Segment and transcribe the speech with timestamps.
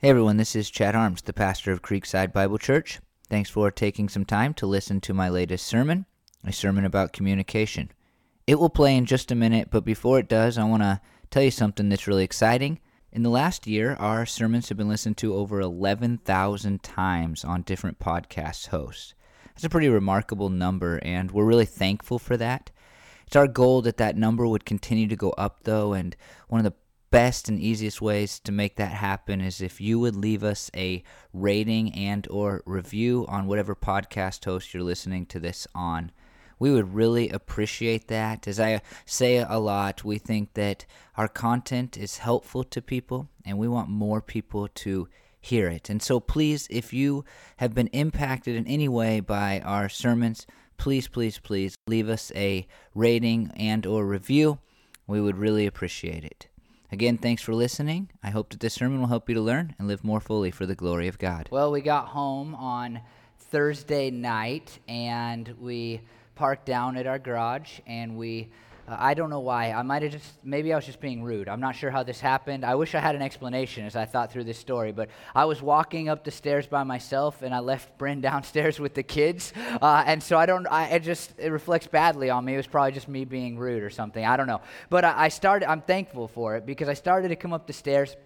[0.00, 3.00] Hey everyone, this is Chad Arms, the pastor of Creekside Bible Church.
[3.30, 6.04] Thanks for taking some time to listen to my latest sermon,
[6.44, 7.90] a sermon about communication.
[8.46, 11.44] It will play in just a minute, but before it does, I want to tell
[11.44, 12.78] you something that's really exciting.
[13.10, 17.98] In the last year, our sermons have been listened to over 11,000 times on different
[17.98, 19.14] podcast hosts.
[19.46, 22.70] That's a pretty remarkable number, and we're really thankful for that.
[23.26, 26.14] It's our goal that that number would continue to go up, though, and
[26.48, 26.76] one of the
[27.10, 31.02] best and easiest ways to make that happen is if you would leave us a
[31.32, 36.10] rating and or review on whatever podcast host you're listening to this on.
[36.58, 38.48] We would really appreciate that.
[38.48, 43.58] As i say a lot we think that our content is helpful to people and
[43.58, 45.08] we want more people to
[45.40, 45.88] hear it.
[45.88, 47.24] And so please if you
[47.58, 52.66] have been impacted in any way by our sermons please please please leave us a
[52.94, 54.58] rating and or review.
[55.06, 56.48] We would really appreciate it
[56.92, 58.10] Again, thanks for listening.
[58.22, 60.66] I hope that this sermon will help you to learn and live more fully for
[60.66, 61.48] the glory of God.
[61.50, 63.00] Well, we got home on
[63.38, 66.00] Thursday night and we
[66.36, 68.50] parked down at our garage and we
[68.88, 69.72] uh, I don't know why.
[69.72, 71.48] I might have just, maybe I was just being rude.
[71.48, 72.64] I'm not sure how this happened.
[72.64, 75.60] I wish I had an explanation as I thought through this story, but I was
[75.60, 79.52] walking up the stairs by myself and I left Bryn downstairs with the kids.
[79.80, 82.54] Uh, and so I don't, I, it just, it reflects badly on me.
[82.54, 84.24] It was probably just me being rude or something.
[84.24, 84.60] I don't know.
[84.90, 87.72] But I, I started, I'm thankful for it because I started to come up the
[87.72, 88.16] stairs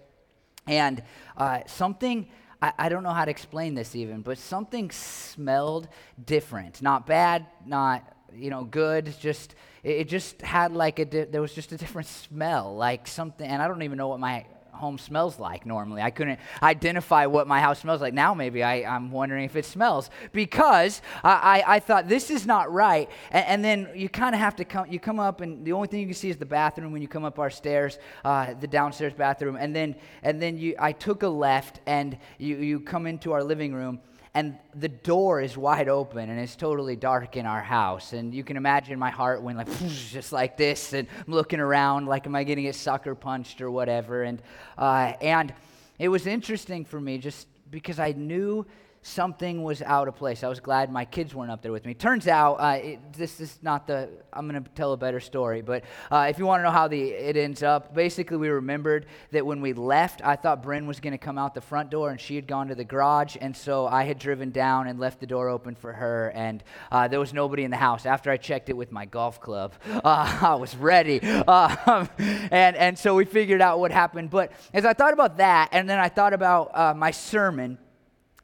[0.66, 1.02] and
[1.36, 2.28] uh, something,
[2.60, 5.88] I, I, don't know how to explain this even, but something smelled
[6.22, 6.82] different.
[6.82, 11.54] Not bad, not, you know, good, just it, just had like a, di- there was
[11.54, 14.46] just a different smell, like something, and I don't even know what my
[14.80, 16.02] home smells like normally.
[16.02, 18.14] I couldn't identify what my house smells like.
[18.14, 22.46] Now maybe I, am wondering if it smells because I, I, I thought this is
[22.46, 23.08] not right.
[23.30, 25.86] And, and then you kind of have to come, you come up and the only
[25.86, 28.66] thing you can see is the bathroom when you come up our stairs, uh, the
[28.66, 29.56] downstairs bathroom.
[29.56, 33.44] And then, and then you, I took a left and you, you come into our
[33.44, 34.00] living room
[34.34, 38.12] and the door is wide open and it's totally dark in our house.
[38.12, 42.06] And you can imagine my heart went like just like this and i'm looking around
[42.06, 44.22] like am i getting a sucker punched or whatever?
[44.22, 44.40] And
[44.78, 45.52] uh, and
[45.98, 48.66] it was interesting for me just because i knew
[49.02, 50.44] something was out of place.
[50.44, 51.94] I was glad my kids weren't up there with me.
[51.94, 55.62] Turns out, uh, it, this is not the, I'm going to tell a better story,
[55.62, 59.06] but uh, if you want to know how the, it ends up, basically we remembered
[59.30, 62.10] that when we left, I thought Bryn was going to come out the front door
[62.10, 65.20] and she had gone to the garage, and so I had driven down and left
[65.20, 66.62] the door open for her, and
[66.92, 68.04] uh, there was nobody in the house.
[68.04, 71.20] After I checked it with my golf club, uh, I was ready.
[71.50, 74.30] Um, and, and so we figured out what happened.
[74.30, 77.78] But as I thought about that, and then I thought about uh, my sermon,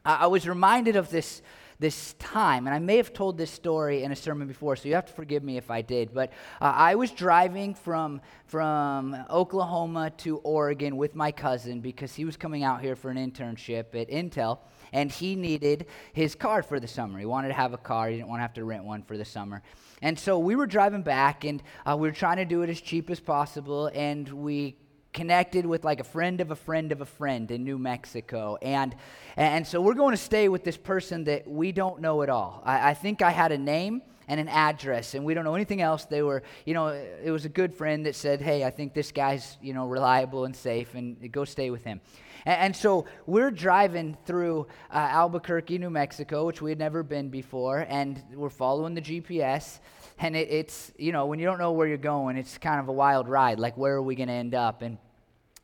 [0.07, 1.41] I was reminded of this,
[1.79, 4.95] this time, and I may have told this story in a sermon before, so you
[4.95, 6.13] have to forgive me if I did.
[6.13, 6.29] But
[6.61, 12.37] uh, I was driving from, from Oklahoma to Oregon with my cousin because he was
[12.37, 14.59] coming out here for an internship at Intel,
[14.93, 17.19] and he needed his car for the summer.
[17.19, 19.17] He wanted to have a car, he didn't want to have to rent one for
[19.17, 19.61] the summer.
[20.01, 22.79] And so we were driving back, and uh, we were trying to do it as
[22.79, 24.77] cheap as possible, and we
[25.17, 28.55] connected with like a friend of a friend of a friend in New Mexico.
[28.61, 28.95] And,
[29.35, 32.61] and so we're going to stay with this person that we don't know at all.
[32.63, 35.81] I, I think I had a name and an address and we don't know anything
[35.81, 38.93] else they were you know it was a good friend that said hey i think
[38.93, 42.01] this guy's you know reliable and safe and go stay with him
[42.45, 47.29] and, and so we're driving through uh, albuquerque new mexico which we had never been
[47.29, 49.79] before and we're following the gps
[50.19, 52.89] and it, it's you know when you don't know where you're going it's kind of
[52.89, 54.97] a wild ride like where are we going to end up and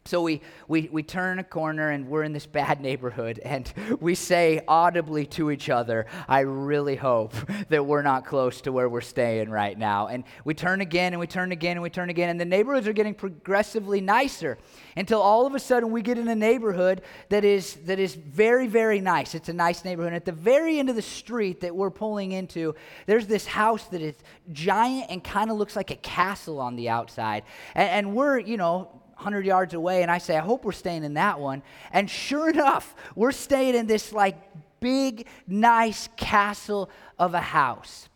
[0.06, 3.72] so we, we, we turn a corner and we're in this bad neighborhood and
[4.02, 7.34] we say audibly to each other, I really hope
[7.69, 10.08] that we're not close to where we're staying right now.
[10.08, 12.30] And we turn again and we turn again and we turn again.
[12.30, 14.58] And the neighborhoods are getting progressively nicer
[14.97, 18.68] until all of a sudden we get in a neighborhood that is, that is very,
[18.68, 19.34] very nice.
[19.36, 20.09] It's a nice neighborhood.
[20.09, 22.75] And at the very end of the street that we're pulling into,
[23.06, 24.16] there's this house that is
[24.52, 27.44] giant and kind of looks like a castle on the outside.
[27.74, 31.03] And, and we're, you know, 100 yards away, and I say, I hope we're staying
[31.03, 31.63] in that one.
[31.91, 34.36] And sure enough, we're staying in this like
[34.80, 38.09] big, nice castle of a house.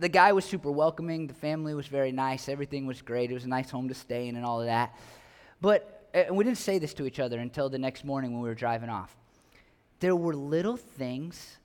[0.00, 1.28] The guy was super welcoming.
[1.28, 2.48] The family was very nice.
[2.48, 3.30] Everything was great.
[3.30, 4.94] It was a nice home to stay in and all of that.
[5.60, 8.42] But eh, and we didn't say this to each other until the next morning when
[8.42, 9.16] we were driving off.
[10.00, 11.58] There were little things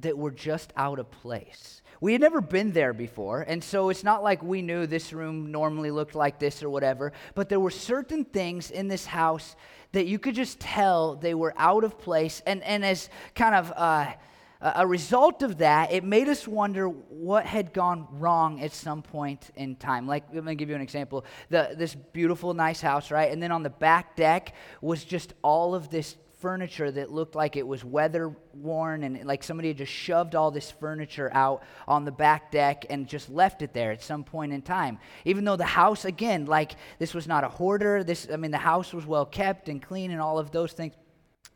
[0.00, 4.02] that were just out of place we had never been there before, and so it's
[4.02, 7.70] not like we knew this room normally looked like this or whatever, but there were
[7.70, 9.54] certain things in this house
[9.92, 12.42] that you could just tell they were out of place.
[12.44, 14.14] And, and as kind of uh,
[14.60, 19.52] a result of that, it made us wonder what had gone wrong at some point
[19.54, 20.08] in time.
[20.08, 21.24] Like, let me give you an example.
[21.50, 23.30] The, this beautiful, nice house, right?
[23.30, 27.56] And then on the back deck was just all of this furniture that looked like
[27.56, 32.04] it was weather worn and like somebody had just shoved all this furniture out on
[32.04, 34.98] the back deck and just left it there at some point in time.
[35.24, 38.58] Even though the house, again, like this was not a hoarder, this, I mean, the
[38.58, 40.94] house was well kept and clean and all of those things.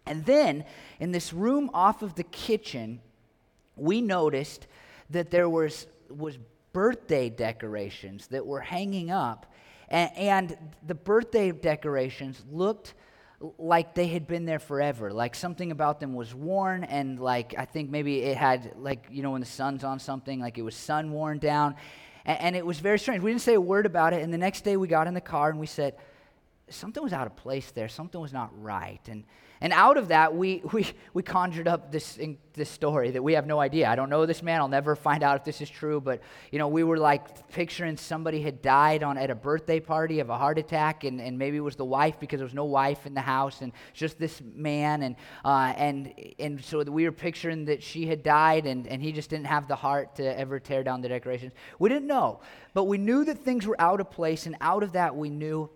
[0.07, 0.65] And then
[1.01, 3.01] in this room off of the kitchen,
[3.75, 4.69] we noticed
[5.11, 6.39] that there was, was
[6.73, 9.53] birthday decorations that were hanging up.
[9.89, 12.95] And, and the birthday decorations looked
[13.59, 15.13] like they had been there forever.
[15.13, 19.23] Like something about them was worn, and like I think maybe it had, like, you
[19.23, 21.77] know, when the sun's on something, like it was sun worn down.
[22.25, 23.23] And, and, it was very strange.
[23.23, 24.23] We didn't say a word about it.
[24.23, 25.95] And the next day we got in the car and we said,
[26.69, 27.89] something was out of place there.
[27.89, 29.01] Something was not right.
[29.09, 29.25] And
[29.61, 32.19] and out of that, we, we, we conjured up this,
[32.53, 33.89] this story that we have no idea.
[33.89, 34.61] I don't know this man.
[34.61, 36.01] I'll never find out if this is true.
[36.01, 36.21] But,
[36.51, 40.31] you know, we were like picturing somebody had died on, at a birthday party of
[40.31, 43.07] a heart attack, and, and maybe it was the wife because there was no wife
[43.07, 45.03] in the house, and just this man.
[45.03, 49.13] And, uh, and, and so we were picturing that she had died, and, and he
[49.13, 51.53] just didn't have the heart to ever tear down the decorations.
[51.79, 52.41] We didn't know.
[52.75, 55.71] But we knew that things were out of place, and out of that, we knew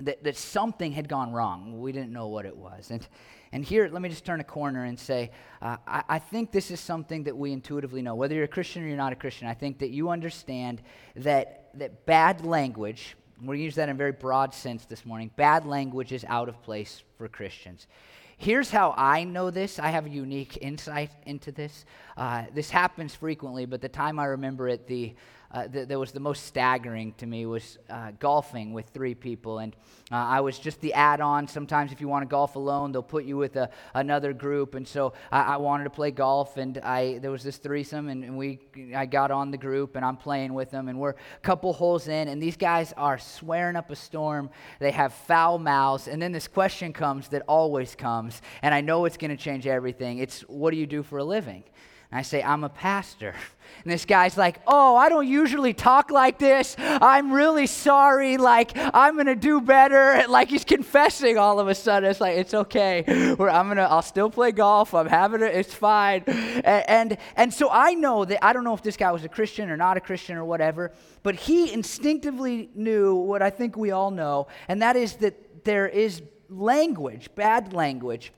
[0.00, 1.80] that, that something had gone wrong.
[1.80, 2.90] We didn't know what it was.
[2.90, 3.06] And,
[3.52, 6.70] and here, let me just turn a corner and say, uh, I, I think this
[6.70, 8.14] is something that we intuitively know.
[8.14, 10.82] Whether you're a Christian or you're not a Christian, I think that you understand
[11.16, 15.04] that, that bad language, we're going to use that in a very broad sense this
[15.04, 17.88] morning, bad language is out of place for Christians.
[18.36, 19.80] Here's how I know this.
[19.80, 21.84] I have a unique insight into this.
[22.16, 25.16] Uh, this happens frequently, but the time I remember it, the
[25.50, 29.60] uh, that, that, was the most staggering to me was uh, golfing with three people.
[29.60, 29.74] And
[30.12, 31.48] uh, I was just the add on.
[31.48, 34.74] Sometimes, if you want to golf alone, they'll put you with a, another group.
[34.74, 38.24] And so I, I, wanted to play golf, and I, there was this threesome, and,
[38.24, 38.60] and, we,
[38.94, 40.88] I got on the group, and I'm playing with them.
[40.88, 44.50] And we're a couple holes in, and these guys are swearing up a storm.
[44.80, 46.08] They have foul mouths.
[46.08, 49.66] And then this question comes that always comes, and I know it's going to change
[49.66, 50.18] everything.
[50.18, 51.64] It's, what do you do for a living?
[52.10, 53.34] And I say, I'm a pastor.
[53.84, 56.74] And this guy's like, Oh, I don't usually talk like this.
[56.78, 58.38] I'm really sorry.
[58.38, 60.24] Like, I'm going to do better.
[60.28, 62.10] Like, he's confessing all of a sudden.
[62.10, 63.04] It's like, It's okay.
[63.06, 64.94] I'm going to, I'll still play golf.
[64.94, 65.54] I'm having it.
[65.54, 66.24] It's fine.
[66.26, 69.28] And, and, and so I know that, I don't know if this guy was a
[69.28, 73.90] Christian or not a Christian or whatever, but he instinctively knew what I think we
[73.90, 78.32] all know, and that is that there is language, bad language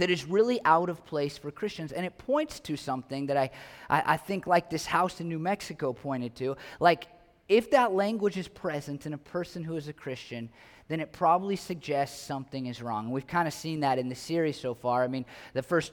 [0.00, 1.92] that is really out of place for Christians.
[1.92, 3.50] And it points to something that I,
[3.90, 6.56] I, I, think, like this house in New Mexico pointed to.
[6.80, 7.06] Like,
[7.50, 10.48] if that language is present in a person who is a Christian,
[10.88, 13.10] then it probably suggests something is wrong.
[13.10, 15.04] We've kind of seen that in the series so far.
[15.04, 15.92] I mean, the first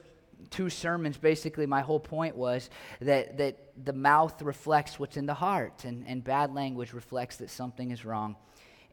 [0.51, 2.69] two sermons, basically, my whole point was
[3.01, 7.49] that, that the mouth reflects what's in the heart, and, and bad language reflects that
[7.49, 8.37] something is wrong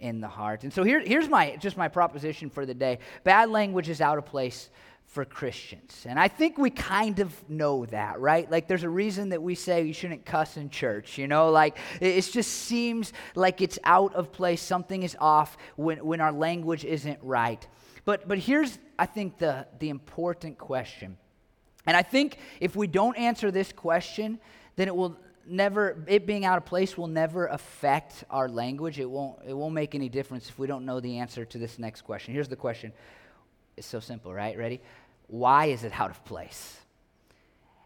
[0.01, 0.65] in the heart.
[0.65, 2.99] And so here, here's my just my proposition for the day.
[3.23, 4.71] Bad language is out of place
[5.07, 6.07] for Christians.
[6.09, 8.51] And I think we kind of know that, right?
[8.51, 11.51] Like there's a reason that we say you shouldn't cuss in church, you know?
[11.51, 16.33] Like it just seems like it's out of place, something is off when, when our
[16.33, 17.65] language isn't right.
[18.05, 21.17] But but here's I think the the important question.
[21.87, 24.39] And I think if we don't answer this question,
[24.77, 25.17] then it will
[25.47, 28.99] never it being out of place will never affect our language.
[28.99, 31.79] It won't it won't make any difference if we don't know the answer to this
[31.79, 32.35] next question.
[32.35, 32.93] Here's the question.
[33.77, 34.57] It's so simple, right?
[34.57, 34.81] Ready?
[35.27, 36.79] why is it out of place?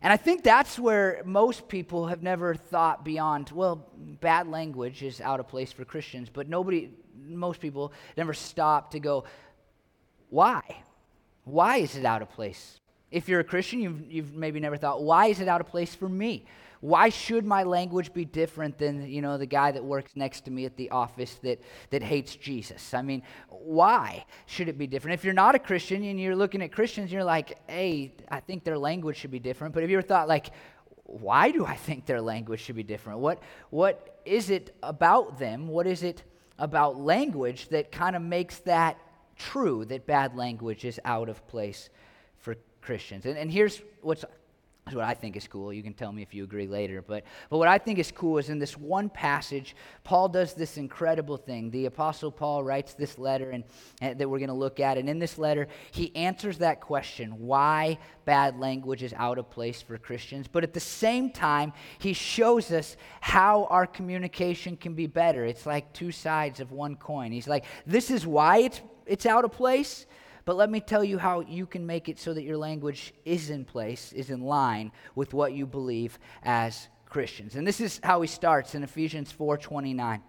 [0.00, 3.86] And I think that's where most people have never thought beyond, well,
[4.20, 6.90] bad language is out of place for Christians, but nobody,
[7.26, 9.24] most people never stop to go,
[10.30, 10.62] why?
[11.44, 12.78] Why is it out of place?
[13.10, 15.94] If you're a Christian, you've, you've maybe never thought, why is it out of place
[15.94, 16.44] for me?
[16.80, 20.50] Why should my language be different than, you know, the guy that works next to
[20.50, 22.94] me at the office that, that hates Jesus?
[22.94, 25.14] I mean, why should it be different?
[25.14, 28.64] If you're not a Christian and you're looking at Christians, you're like, hey, I think
[28.64, 29.74] their language should be different.
[29.74, 30.50] But have you ever thought, like,
[31.04, 33.20] why do I think their language should be different?
[33.20, 35.66] What, what is it about them?
[35.66, 36.22] What is it
[36.58, 38.98] about language that kind of makes that
[39.36, 41.88] true, that bad language is out of place
[42.38, 43.24] for Christians?
[43.24, 44.24] And, and here's what's
[44.88, 45.72] is what I think is cool.
[45.72, 47.02] You can tell me if you agree later.
[47.02, 50.76] But, but what I think is cool is in this one passage, Paul does this
[50.76, 51.70] incredible thing.
[51.70, 53.64] The Apostle Paul writes this letter and,
[54.00, 54.98] and that we're going to look at.
[54.98, 59.80] And in this letter, he answers that question why bad language is out of place
[59.80, 60.48] for Christians.
[60.48, 65.44] But at the same time, he shows us how our communication can be better.
[65.44, 67.32] It's like two sides of one coin.
[67.32, 70.06] He's like, this is why it's, it's out of place.
[70.48, 73.50] But let me tell you how you can make it so that your language is
[73.50, 77.54] in place, is in line with what you believe as Christians.
[77.54, 80.22] And this is how he starts in Ephesians 4:29.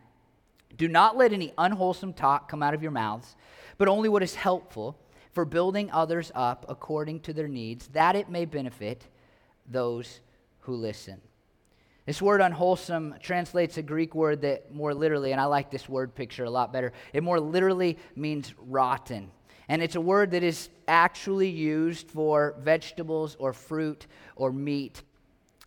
[0.75, 3.37] Do not let any unwholesome talk come out of your mouths,
[3.77, 4.99] but only what is helpful
[5.31, 9.07] for building others up according to their needs, that it may benefit
[9.65, 10.19] those
[10.63, 11.21] who listen.
[12.05, 16.13] This word unwholesome translates a Greek word that more literally, and I like this word
[16.13, 19.31] picture a lot better, it more literally means rotten.
[19.69, 25.03] And it's a word that is actually used for vegetables or fruit or meat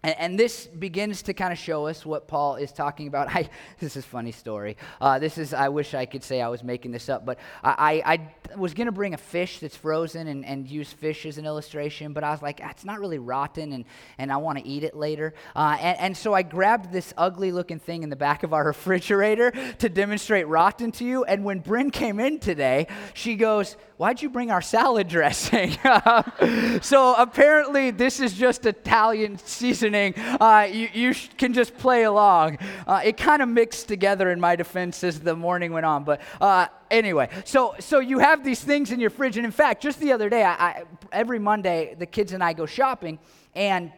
[0.05, 3.29] and, and, this begins to kind of show us what Paul is talking about.
[3.35, 4.77] I, this is funny story.
[5.01, 8.03] Uh, this is, I wish I could say I was making this up, but I,
[8.05, 11.39] I, I was going to bring a fish that's frozen and, and use fish as
[11.39, 13.85] an illustration, but I was like, it's not really rotten, and,
[14.19, 15.35] and I want to eat it later.
[15.55, 18.65] Uh, and, and so I grabbed this ugly looking thing in the back of our
[18.73, 21.25] refrigerator to demonstrate rotten to you.
[21.25, 25.71] And when Bryn came in today, she goes, Why'd you bring our salad dressing?
[26.83, 32.59] so apparently, this is just Italian seasoning uh, you, you can just play along.
[32.85, 36.03] Uh, it kind of mixed together in my defense as the morning went on.
[36.03, 39.37] But uh, anyway, so, so you have these things in your fridge.
[39.37, 40.83] And in fact, just the other day, I, I,
[41.13, 43.21] every Monday, the kids and I go shopping.
[43.55, 43.93] And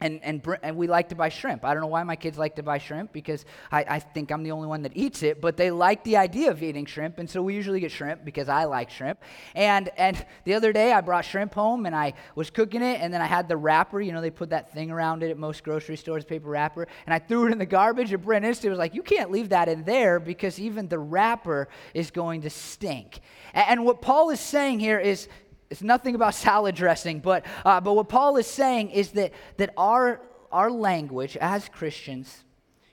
[0.00, 1.64] and, and, and we like to buy shrimp.
[1.64, 4.42] I don't know why my kids like to buy shrimp because I, I think I'm
[4.42, 7.18] the only one that eats it, but they like the idea of eating shrimp.
[7.18, 9.20] And so we usually get shrimp because I like shrimp.
[9.54, 13.12] And, and the other day I brought shrimp home and I was cooking it and
[13.12, 14.00] then I had the wrapper.
[14.00, 16.88] You know, they put that thing around it at most grocery stores, paper wrapper.
[17.06, 19.50] And I threw it in the garbage and Brent instantly was like, You can't leave
[19.50, 23.20] that in there because even the wrapper is going to stink.
[23.52, 25.28] And, and what Paul is saying here is
[25.70, 29.72] it's nothing about salad dressing, but, uh, but what Paul is saying is that, that
[29.76, 30.20] our,
[30.52, 32.44] our language as Christians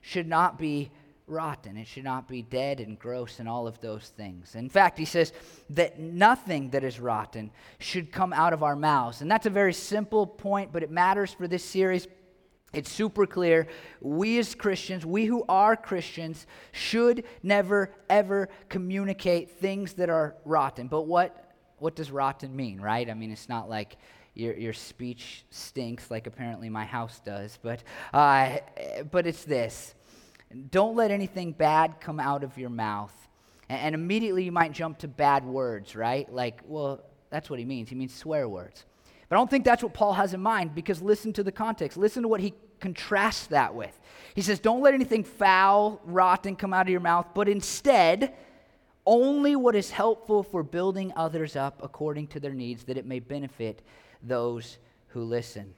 [0.01, 0.91] should not be
[1.27, 1.75] rotten.
[1.75, 4.55] It should not be dead and gross and all of those things.
[4.55, 5.33] In fact, he says
[5.71, 9.21] that nothing that is rotten should come out of our mouths.
[9.21, 12.07] And that's a very simple point, but it matters for this series.
[12.73, 13.67] It's super clear.
[13.99, 20.87] We as Christians, we who are Christians, should never, ever communicate things that are rotten.
[20.87, 21.46] But what
[21.79, 23.09] what does rotten mean, right?
[23.09, 23.97] I mean, it's not like
[24.33, 28.57] your, your speech stinks like apparently my house does, but, uh,
[29.11, 29.95] but it's this.
[30.71, 33.13] Don't let anything bad come out of your mouth.
[33.69, 36.31] And, and immediately you might jump to bad words, right?
[36.31, 37.89] Like, well, that's what he means.
[37.89, 38.85] He means swear words.
[39.27, 41.97] But I don't think that's what Paul has in mind because listen to the context.
[41.97, 43.99] Listen to what he contrasts that with.
[44.35, 48.33] He says, Don't let anything foul, rotten come out of your mouth, but instead,
[49.07, 53.19] only what is helpful for building others up according to their needs, that it may
[53.19, 53.81] benefit
[54.21, 55.73] those who listen.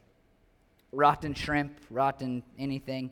[0.92, 3.12] Rotten shrimp, rotten anything,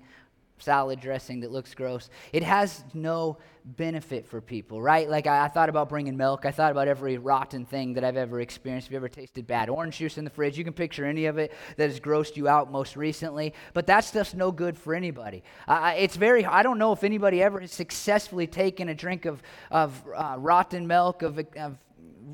[0.59, 2.09] salad dressing that looks gross.
[2.33, 3.37] It has no
[3.75, 5.09] benefit for people, right?
[5.09, 6.45] Like I, I, thought about bringing milk.
[6.45, 8.87] I thought about every rotten thing that I've ever experienced.
[8.87, 11.37] If you ever tasted bad orange juice in the fridge, you can picture any of
[11.37, 13.53] it that has grossed you out most recently.
[13.73, 15.43] But that stuff's no good for anybody.
[15.67, 16.45] Uh, it's very.
[16.45, 20.87] I don't know if anybody ever has successfully taken a drink of of uh, rotten
[20.87, 21.77] milk of, of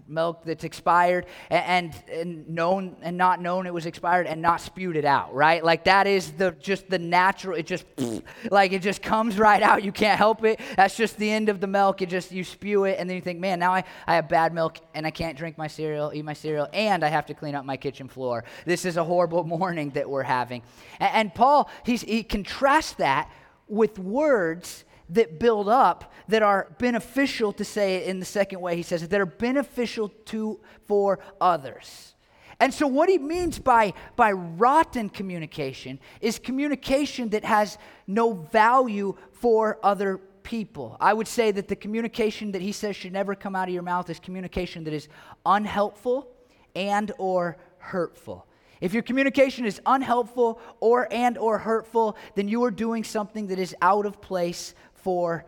[0.08, 4.96] milk that's expired and, and known and not known it was expired and not spewed
[4.96, 5.64] it out, right?
[5.64, 7.86] Like that is the just the natural, it just
[8.52, 9.84] like it just comes right out.
[9.84, 10.60] You can't help it.
[10.76, 12.02] That's just the end of the milk.
[12.02, 14.54] It just you spew it and then you think, man, now I, I have bad
[14.54, 17.56] milk and I can't drink my cereal, eat my cereal, and I have to clean
[17.56, 18.44] up my kitchen floor.
[18.66, 20.62] This is a horrible morning that we're having.
[21.00, 23.30] And, and Paul, he's, he contrasts that
[23.68, 28.76] with words that build up that are beneficial to say it in the second way
[28.76, 32.14] he says it that are beneficial to for others.
[32.60, 39.18] And so what he means by by rotten communication is communication that has no value
[39.32, 40.98] for other people.
[41.00, 43.84] I would say that the communication that he says should never come out of your
[43.84, 45.08] mouth is communication that is
[45.46, 46.30] unhelpful
[46.76, 48.46] and or hurtful.
[48.82, 53.60] If your communication is unhelpful or and or hurtful then you are doing something that
[53.60, 55.46] is out of place for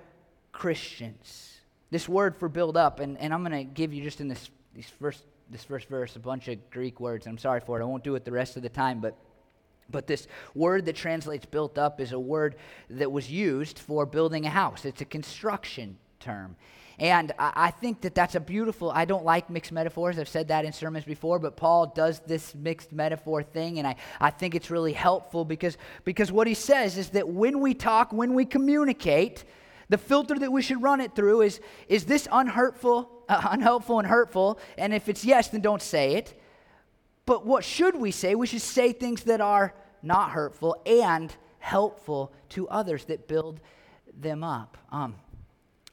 [0.51, 1.57] Christians.
[1.89, 4.49] This word for build up, and, and I'm going to give you just in this,
[4.75, 7.25] this, first, this first verse a bunch of Greek words.
[7.25, 7.83] I'm sorry for it.
[7.83, 9.17] I won't do it the rest of the time, but
[9.89, 12.55] but this word that translates built up is a word
[12.89, 14.83] that was used for building a house.
[14.83, 16.55] It's a construction term.
[16.97, 20.17] And I think that that's a beautiful, I don't like mixed metaphors.
[20.17, 23.97] I've said that in sermons before, but Paul does this mixed metaphor thing, and I,
[24.21, 28.13] I think it's really helpful because, because what he says is that when we talk,
[28.13, 29.43] when we communicate,
[29.89, 34.07] the filter that we should run it through is is this unhurtful, uh, unhelpful, and
[34.07, 34.57] hurtful?
[34.77, 36.41] And if it's yes, then don't say it.
[37.25, 38.35] But what should we say?
[38.35, 43.59] We should say things that are not hurtful and helpful to others that build
[44.17, 44.77] them up.
[44.91, 45.15] Um,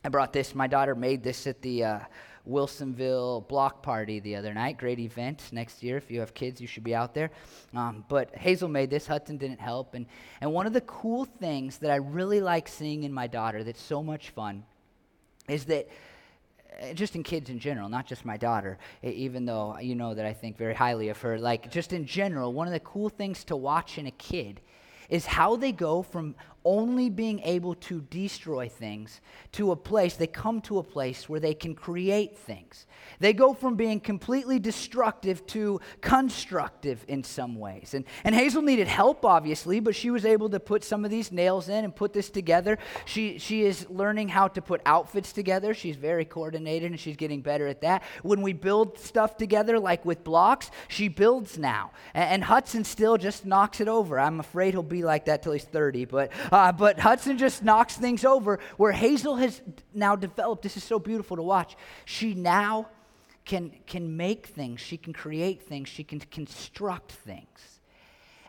[0.04, 0.54] I brought this.
[0.54, 1.98] My daughter made this at the uh,
[2.48, 4.76] Wilsonville block party the other night.
[4.76, 5.96] Great event next year.
[5.96, 7.30] If you have kids, you should be out there.
[7.72, 9.06] Um, but Hazel made this.
[9.06, 9.94] Hudson didn't help.
[9.94, 10.06] And,
[10.40, 13.80] and one of the cool things that I really like seeing in my daughter that's
[13.80, 14.64] so much fun
[15.48, 15.88] is that
[16.82, 20.26] uh, just in kids in general, not just my daughter, even though you know that
[20.26, 23.44] I think very highly of her, like just in general, one of the cool things
[23.44, 24.60] to watch in a kid
[25.08, 29.20] is how they go from only being able to destroy things
[29.52, 32.86] to a place, they come to a place where they can create things.
[33.18, 37.94] They go from being completely destructive to constructive in some ways.
[37.94, 41.32] And, and Hazel needed help, obviously, but she was able to put some of these
[41.32, 42.78] nails in and put this together.
[43.04, 45.74] She, she is learning how to put outfits together.
[45.74, 48.02] She's very coordinated and she's getting better at that.
[48.22, 51.92] When we build stuff together, like with blocks, she builds now.
[52.14, 54.18] And, and Hudson still just knocks it over.
[54.18, 57.96] I'm afraid he'll be like that till he's 30, but uh, but Hudson just knocks
[57.96, 59.60] things over where Hazel has
[59.92, 60.62] now developed.
[60.62, 61.76] This is so beautiful to watch.
[62.04, 62.88] She now
[63.44, 67.80] can, can make things, she can create things, she can construct things.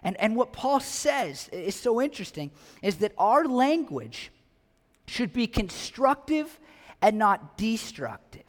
[0.03, 4.31] And, and what Paul says is so interesting is that our language
[5.07, 6.59] should be constructive
[7.01, 8.41] and not destructive.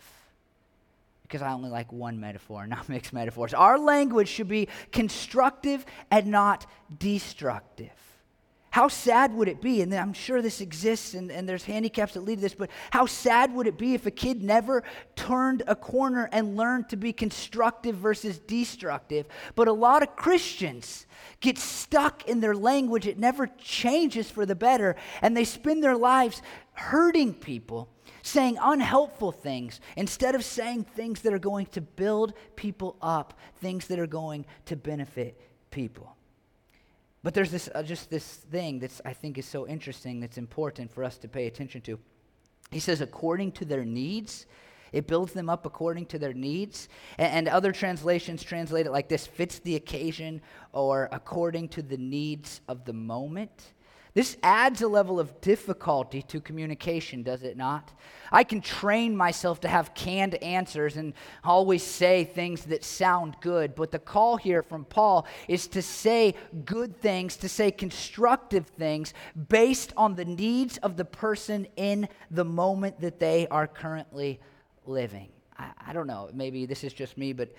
[1.22, 3.54] Because I only like one metaphor, not mixed metaphors.
[3.54, 6.66] Our language should be constructive and not
[6.98, 8.03] destructive.
[8.74, 9.82] How sad would it be?
[9.82, 13.06] And I'm sure this exists and, and there's handicaps that lead to this, but how
[13.06, 14.82] sad would it be if a kid never
[15.14, 19.26] turned a corner and learned to be constructive versus destructive?
[19.54, 21.06] But a lot of Christians
[21.38, 25.96] get stuck in their language, it never changes for the better, and they spend their
[25.96, 27.88] lives hurting people
[28.22, 33.86] saying unhelpful things instead of saying things that are going to build people up, things
[33.86, 35.40] that are going to benefit
[35.70, 36.13] people.
[37.24, 40.92] But there's this, uh, just this thing that I think is so interesting that's important
[40.92, 41.98] for us to pay attention to.
[42.70, 44.44] He says, according to their needs,
[44.92, 46.90] it builds them up according to their needs.
[47.16, 51.96] And, and, other translations translate it like this fits the occasion or according to the
[51.96, 53.72] needs of the moment.
[54.14, 57.92] This adds a level of difficulty to communication, does it not?
[58.30, 63.74] I can train myself to have canned answers and always say things that sound good,
[63.74, 69.14] but the call here from Paul is to say good things, to say constructive things
[69.48, 74.38] based on the needs of the person in the moment that they are currently
[74.86, 75.30] living.
[75.58, 77.52] I, I don't know, maybe this is just me, but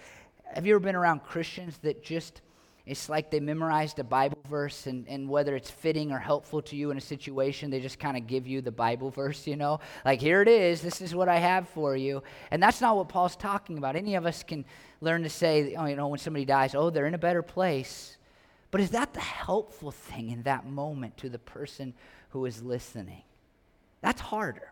[0.54, 2.40] have you ever been around Christians that just
[2.86, 6.76] it's like they memorized a Bible verse, and, and whether it's fitting or helpful to
[6.76, 9.80] you in a situation, they just kind of give you the Bible verse, you know?
[10.04, 12.24] Like, here it is, this is what I have for you.
[12.52, 13.96] And that's not what Paul's talking about.
[13.96, 14.66] Any of us can
[15.02, 18.18] learn to say, oh, you know, when somebody dies, oh, they're in a better place.
[18.72, 21.94] But is that the helpful thing in that moment to the person
[22.30, 23.24] who is listening?
[24.02, 24.72] That's harder.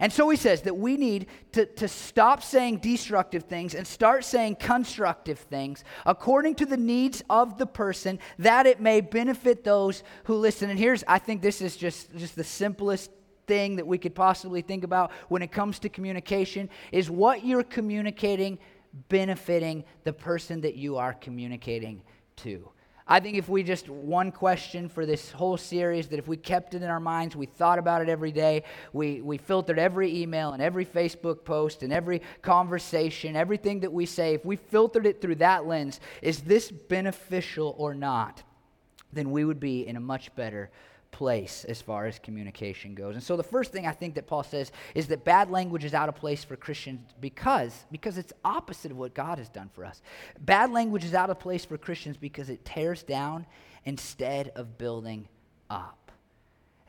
[0.00, 4.24] And so he says that we need to, to stop saying destructive things and start
[4.24, 10.04] saying constructive things according to the needs of the person that it may benefit those
[10.24, 10.70] who listen.
[10.70, 13.10] And here's, I think this is just, just the simplest
[13.48, 17.64] thing that we could possibly think about when it comes to communication is what you're
[17.64, 18.58] communicating
[19.08, 22.02] benefiting the person that you are communicating
[22.36, 22.68] to.
[23.10, 26.74] I think if we just one question for this whole series, that if we kept
[26.74, 30.52] it in our minds, we thought about it every day, we, we filtered every email
[30.52, 35.22] and every Facebook post and every conversation, everything that we say, if we filtered it
[35.22, 38.42] through that lens, is this beneficial or not?
[39.10, 40.70] Then we would be in a much better
[41.10, 43.14] place as far as communication goes.
[43.14, 45.94] And so the first thing I think that Paul says is that bad language is
[45.94, 49.84] out of place for Christians because because it's opposite of what God has done for
[49.84, 50.02] us.
[50.40, 53.46] Bad language is out of place for Christians because it tears down
[53.84, 55.28] instead of building
[55.70, 55.98] up.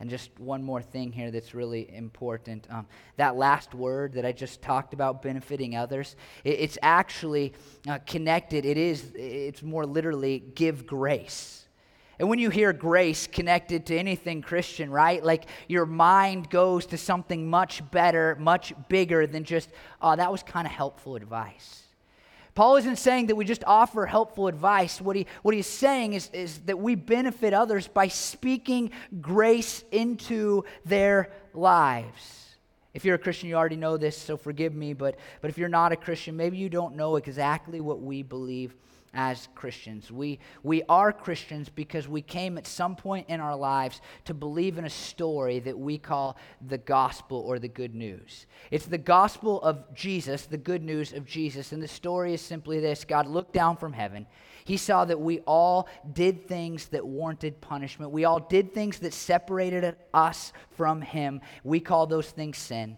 [0.00, 2.66] And just one more thing here that's really important.
[2.70, 7.52] Um, that last word that I just talked about, benefiting others, it, it's actually
[7.86, 8.64] uh, connected.
[8.64, 11.59] It is, it's more literally give grace.
[12.20, 15.24] And when you hear grace connected to anything Christian, right?
[15.24, 19.70] Like your mind goes to something much better, much bigger than just,
[20.02, 21.82] oh, that was kind of helpful advice.
[22.54, 25.00] Paul isn't saying that we just offer helpful advice.
[25.00, 28.90] What, he, what he's saying is, is that we benefit others by speaking
[29.22, 32.48] grace into their lives.
[32.92, 34.92] If you're a Christian, you already know this, so forgive me.
[34.92, 38.74] But, but if you're not a Christian, maybe you don't know exactly what we believe
[39.14, 40.10] as Christians.
[40.10, 44.78] We, we are Christians because we came at some point in our lives to believe
[44.78, 48.46] in a story that we call the gospel or the good news.
[48.70, 51.72] It's the gospel of Jesus, the good news of Jesus.
[51.72, 54.26] And the story is simply this God looked down from heaven.
[54.64, 58.12] He saw that we all did things that warranted punishment.
[58.12, 61.40] We all did things that separated us from Him.
[61.64, 62.96] We call those things sin.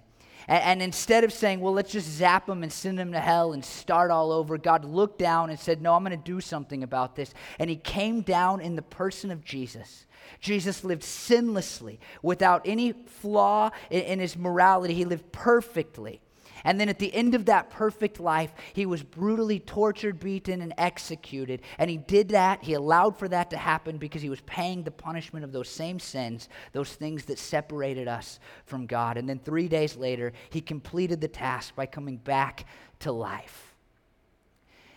[0.48, 3.52] And, and, instead of saying, well, let's just zap them and send them to hell
[3.52, 6.82] and start all over, God looked down and said, no, I'm going to do something
[6.82, 7.34] about this.
[7.58, 10.06] And he came down in the person of Jesus.
[10.40, 14.94] Jesus lived sinlessly, without any flaw in, in his morality.
[14.94, 16.21] He lived perfectly.
[16.64, 20.72] And then at the end of that perfect life, he was brutally tortured, beaten, and
[20.78, 21.62] executed.
[21.78, 24.90] And he did that, he allowed for that to happen because he was paying the
[24.90, 29.16] punishment of those same sins, those things that separated us from God.
[29.16, 32.66] And then three days later, he completed the task by coming back
[33.00, 33.68] to life.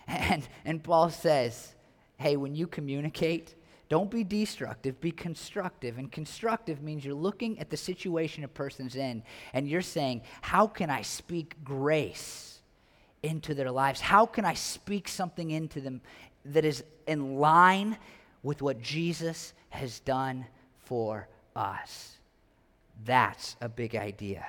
[0.08, 1.74] And, and Paul says,
[2.16, 3.56] hey, when you communicate,
[3.88, 5.98] don't be destructive, be constructive.
[5.98, 9.22] And constructive means you're looking at the situation a person's in
[9.52, 12.60] and you're saying, How can I speak grace
[13.22, 14.00] into their lives?
[14.00, 16.00] How can I speak something into them
[16.46, 17.96] that is in line
[18.42, 20.46] with what Jesus has done
[20.84, 22.16] for us?
[23.04, 24.46] That's a big idea.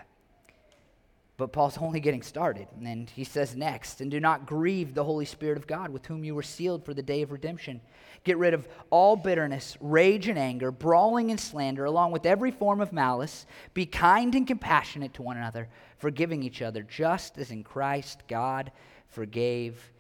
[1.38, 2.67] But Paul's only getting started.
[2.84, 6.23] And he says next, and do not grieve the Holy Spirit of God, with whom
[6.23, 7.80] you were sealed for the day of redemption.
[8.23, 12.82] Get rid of all bitterness, rage and anger, brawling and slander, along with every form
[12.82, 13.45] of malice.
[13.73, 18.71] Be kind and compassionate to one another, forgiving each other, just as in Christ God
[19.08, 19.91] forgave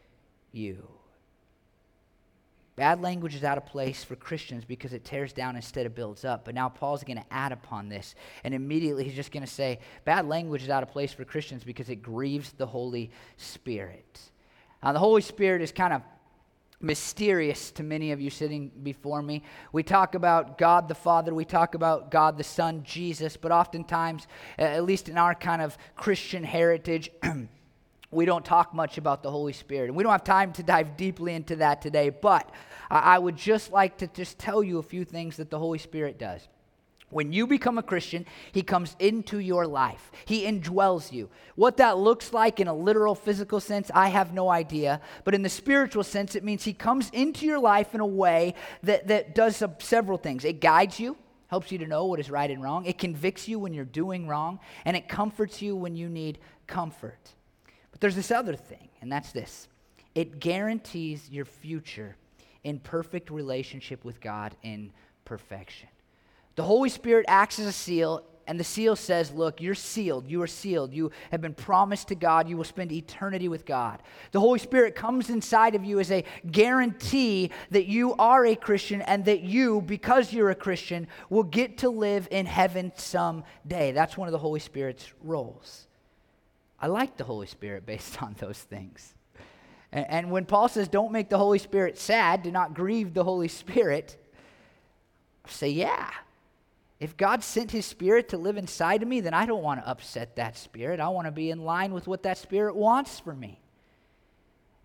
[0.51, 0.96] you.
[2.77, 6.23] Bad language is out of place for Christians because it tears down instead of builds
[6.23, 6.45] up.
[6.45, 8.13] But now Paul's going to add upon this.
[8.43, 11.63] And immediately he's just going to say, bad language is out of place for Christians
[11.63, 14.21] because it grieves the Holy Spirit.
[14.83, 16.03] Now, the Holy Spirit is kind of
[16.79, 19.41] mysterious to many of you sitting before me.
[19.71, 24.27] We talk about God the Father, we talk about God the Son, Jesus, but oftentimes,
[24.59, 27.09] at least in our kind of Christian heritage,
[28.11, 29.87] we don't talk much about the Holy Spirit.
[29.87, 32.49] And we don't have time to dive deeply into that today, but
[32.89, 36.17] I would just like to just tell you a few things that the Holy Spirit
[36.17, 36.47] does.
[37.09, 40.11] When you become a Christian, he comes into your life.
[40.25, 41.29] He indwells you.
[41.55, 44.99] What that looks like in a literal physical sense, I have no idea.
[45.23, 48.55] But in the spiritual sense, it means he comes into your life in a way
[48.83, 50.43] that, that does several things.
[50.43, 51.15] It guides you,
[51.47, 52.85] helps you to know what is right and wrong.
[52.85, 57.35] It convicts you when you're doing wrong, and it comforts you when you need comfort.
[57.91, 59.69] But there's this other thing, and that's this
[60.13, 62.17] it guarantees your future
[62.63, 64.91] in perfect relationship with God in
[65.25, 65.89] perfection.
[66.55, 70.27] The Holy Spirit acts as a seal, and the seal says, Look, you're sealed.
[70.27, 70.93] You are sealed.
[70.93, 72.49] You have been promised to God.
[72.49, 74.01] You will spend eternity with God.
[74.31, 79.01] The Holy Spirit comes inside of you as a guarantee that you are a Christian
[79.03, 83.91] and that you, because you're a Christian, will get to live in heaven someday.
[83.91, 85.87] That's one of the Holy Spirit's roles.
[86.79, 89.13] I like the Holy Spirit based on those things.
[89.91, 93.23] And, and when Paul says, don't make the Holy Spirit sad, do not grieve the
[93.23, 94.17] Holy Spirit,
[95.45, 96.09] I say, yeah.
[96.99, 99.87] If God sent his spirit to live inside of me, then I don't want to
[99.87, 100.99] upset that spirit.
[100.99, 103.61] I want to be in line with what that spirit wants for me.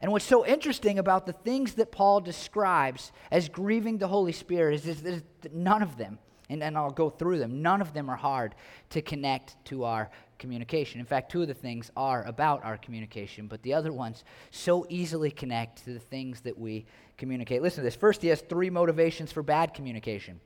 [0.02, 4.74] And what's so interesting about the things that Paul describes as grieving the Holy Spirit
[4.74, 6.18] is, is that none of them,
[6.50, 8.54] and, and I'll go through them, none of them are hard
[8.90, 11.00] to connect to our communication.
[11.00, 14.84] In fact, two of the things are about our communication, but the other ones so
[14.88, 16.84] easily connect to the things that we
[17.16, 17.62] communicate.
[17.62, 17.94] Listen to this.
[17.94, 20.40] First, he has three motivations for bad communication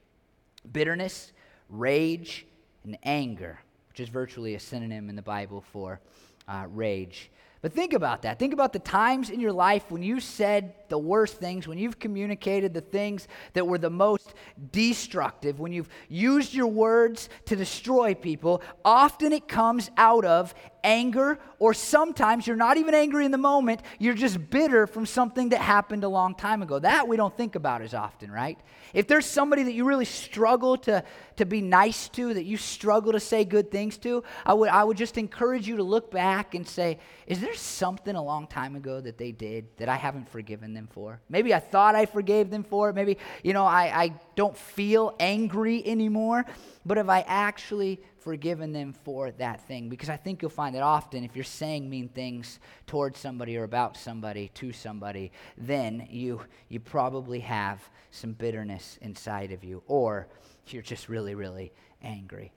[0.73, 1.33] bitterness,
[1.69, 2.47] rage,
[2.85, 6.01] and anger, which is virtually a synonym in the Bible for
[6.49, 7.31] uh, rage.
[7.63, 8.39] But think about that.
[8.39, 11.99] Think about the times in your life when you said the worst things, when you've
[11.99, 14.35] communicated the things that were the most
[14.73, 18.63] destructive, when you've used your words to destroy people.
[18.85, 20.55] Often it comes out of
[20.87, 25.51] anger, or sometimes you're not even angry in the moment, you're just bitter from something
[25.51, 26.79] that happened a long time ago.
[26.79, 28.59] That we don't think about as often, right?
[28.95, 31.03] If there's somebody that you really struggle to,
[31.37, 34.85] to be nice to, that you struggle to say good things to, I would, I
[34.85, 38.77] would just encourage you to look back and say, is there something a long time
[38.77, 41.21] ago that they did that I haven't forgiven them for?
[41.29, 42.95] Maybe I thought I forgave them for it.
[42.95, 46.47] Maybe, you know, I, I don't feel angry anymore.
[46.87, 49.89] But have I actually forgiven them for that thing?
[49.89, 52.59] Because I think you'll find that often if you're saying mean things
[52.89, 59.53] towards somebody or about somebody to somebody, then you, you probably have some bitterness inside
[59.53, 60.27] of you, or
[60.67, 62.51] you're just really, really angry.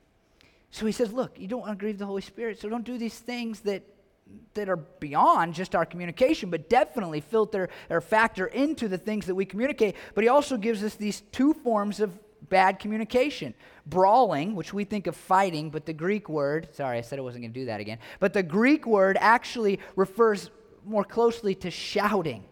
[0.72, 2.98] So he says, Look, you don't want to grieve the Holy Spirit, so don't do
[2.98, 3.84] these things that
[4.56, 9.36] that are beyond just our communication, but definitely filter or factor into the things that
[9.36, 9.96] we communicate.
[10.16, 12.18] But he also gives us these two forms of
[12.50, 13.54] bad communication.
[13.86, 17.44] Brawling, which we think of fighting, but the Greek word, sorry, I said I wasn't
[17.44, 20.50] going to do that again, but the Greek word actually refers
[20.86, 22.44] more closely to shouting.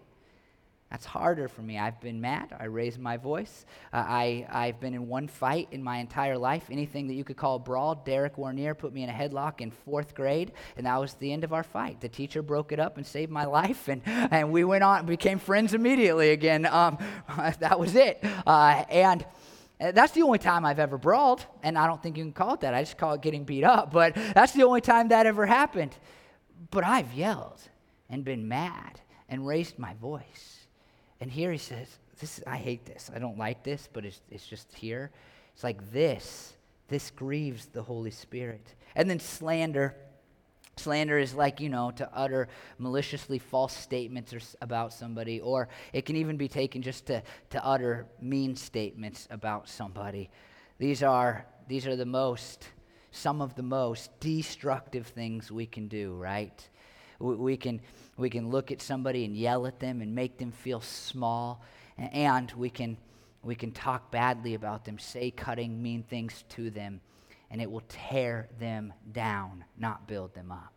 [0.90, 1.78] That's harder for me.
[1.78, 2.56] I've been mad.
[2.58, 3.66] I raised my voice.
[3.92, 6.68] Uh, I, I've been in one fight in my entire life.
[6.72, 7.96] Anything that you could call a brawl.
[8.06, 11.44] Derek Warnier put me in a headlock in fourth grade, and that was the end
[11.44, 12.00] of our fight.
[12.00, 15.08] The teacher broke it up and saved my life, and, and we went on, and
[15.08, 16.66] became friends immediately again.
[16.66, 16.98] Um,
[17.60, 18.24] that was it.
[18.46, 19.26] Uh, and
[19.80, 22.56] Uh, that's the only time I've ever brawled, and I don't think you can call
[22.56, 22.74] it that.
[22.74, 25.96] I just call it getting beat up, but that's the only time that ever happened.
[26.72, 27.62] But I've yelled
[28.10, 30.66] and been mad and raised my voice.
[31.20, 31.88] And here he says,
[32.20, 33.12] this, I hate this.
[33.14, 35.12] I don't like this, but it's, it's just here.
[35.54, 36.54] It's like this.
[36.88, 38.74] This grieves the Holy Spirit.
[38.96, 39.96] And then slander.
[40.80, 46.06] Slander is like, you know, to utter maliciously false statements or, about somebody, or it
[46.06, 50.30] can even be taken just to, to utter mean statements about somebody.
[50.78, 52.70] These are, these are the most,
[53.12, 56.70] some of the most destructive things we can do, right?
[57.20, 57.82] We, we can
[58.18, 61.64] we can look at somebody and yell at them and make them feel small.
[61.98, 62.98] And we can,
[63.44, 67.00] we can talk badly about them, say cutting, mean things to them,
[67.52, 70.74] and it will tear them down, not build them up.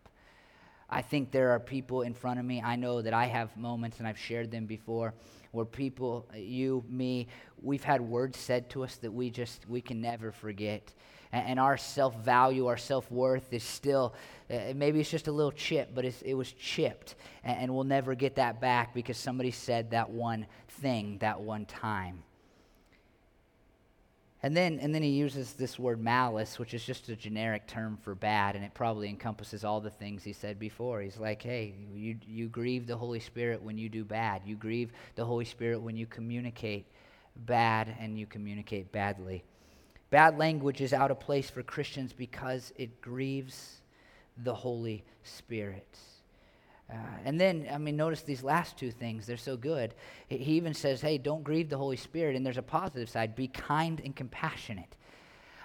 [0.88, 2.60] I think there are people in front of me.
[2.60, 5.14] I know that I have moments, and I've shared them before,
[5.52, 7.28] where people, you, me,
[7.62, 10.92] we've had words said to us that we just, we can never forget
[11.32, 14.14] and, our self value, our self worth is still,
[14.50, 17.14] uh, maybe it's just a little chip, but it was chipped.
[17.44, 21.66] And, and we'll never get that back because somebody said that one thing that one
[21.66, 22.22] time.
[24.42, 27.98] And then, and then he uses this word malice, which is just a generic term
[28.00, 31.02] for bad, and it probably encompasses all the things he said before.
[31.02, 34.40] He's like, hey, you, you grieve the Holy Spirit when you do bad.
[34.46, 36.86] You grieve the Holy Spirit when you communicate
[37.36, 39.44] bad and you communicate badly.
[40.08, 43.82] Bad language is out of place for Christians because it grieves
[44.42, 45.98] the Holy Spirit.
[46.90, 49.26] Uh, and then, I mean, notice these last two things.
[49.26, 49.94] They're so good.
[50.28, 52.34] He even says, hey, don't grieve the Holy Spirit.
[52.34, 54.96] And there's a positive side be kind and compassionate.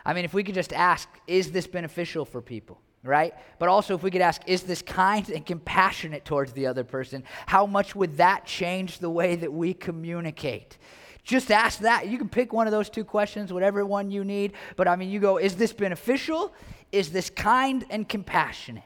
[0.05, 2.79] I mean, if we could just ask, is this beneficial for people?
[3.03, 3.33] Right?
[3.59, 7.23] But also, if we could ask, is this kind and compassionate towards the other person?
[7.45, 10.77] How much would that change the way that we communicate?
[11.23, 12.07] Just ask that.
[12.07, 14.53] You can pick one of those two questions, whatever one you need.
[14.75, 16.53] But I mean, you go, is this beneficial?
[16.91, 18.83] Is this kind and compassionate?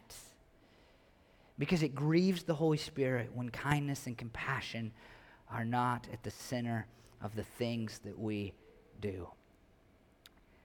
[1.60, 4.92] Because it grieves the Holy Spirit when kindness and compassion
[5.52, 6.88] are not at the center
[7.22, 8.54] of the things that we
[9.02, 9.28] do.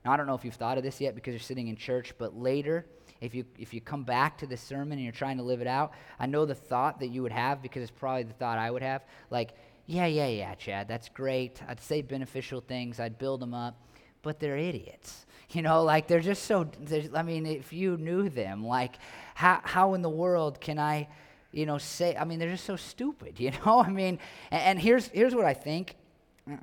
[0.04, 2.14] Now, I don't know if you've thought of this yet because you're sitting in church,
[2.16, 2.86] but later,
[3.20, 5.66] if you, if you come back to this sermon and you're trying to live it
[5.66, 8.70] out, I know the thought that you would have because it's probably the thought I
[8.70, 9.02] would have.
[9.30, 9.54] Like,
[9.86, 11.62] yeah, yeah, yeah, Chad, that's great.
[11.66, 13.76] I'd say beneficial things, I'd build them up,
[14.24, 15.26] but they're idiots.
[15.50, 16.68] You know, like they're just so,
[17.14, 18.96] I mean, if you knew them, like
[19.34, 21.06] how, how in the world can I,
[21.52, 23.78] you know, say, I mean, they're just so stupid, you know?
[23.78, 24.18] I mean,
[24.50, 25.94] and, and here's, here's what I think.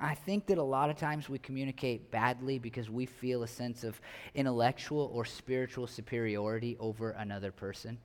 [0.00, 3.82] I think that a lot of times we communicate badly because we feel a sense
[3.82, 4.00] of
[4.34, 7.98] intellectual or spiritual superiority over another person.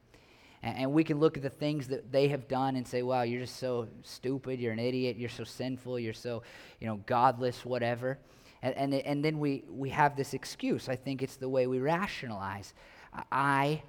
[0.63, 3.22] And, and we can look at the things that they have done and say, wow,
[3.22, 6.41] you're just so stupid, you're an idiot, you're so sinful, you're so,
[6.80, 8.17] you know, godless, whatever.
[8.75, 10.89] And, and, and then we, we have this excuse.
[10.89, 12.73] I think it's the way we rationalize.
[13.32, 13.82] I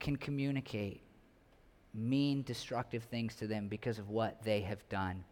[0.00, 1.02] can communicate
[1.94, 5.24] mean, destructive things to them because of what they have done.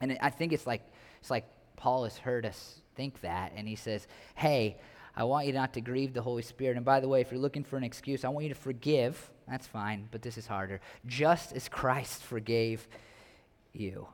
[0.00, 0.82] And I think it's like,
[1.20, 1.44] it's like
[1.76, 4.78] Paul has heard us think that, and he says, hey,
[5.16, 6.76] I want you not to grieve the Holy Spirit.
[6.76, 9.30] And by the way, if you're looking for an excuse, I want you to forgive.
[9.48, 10.80] That's fine, but this is harder.
[11.06, 12.88] Just as Christ forgave
[13.72, 14.08] you.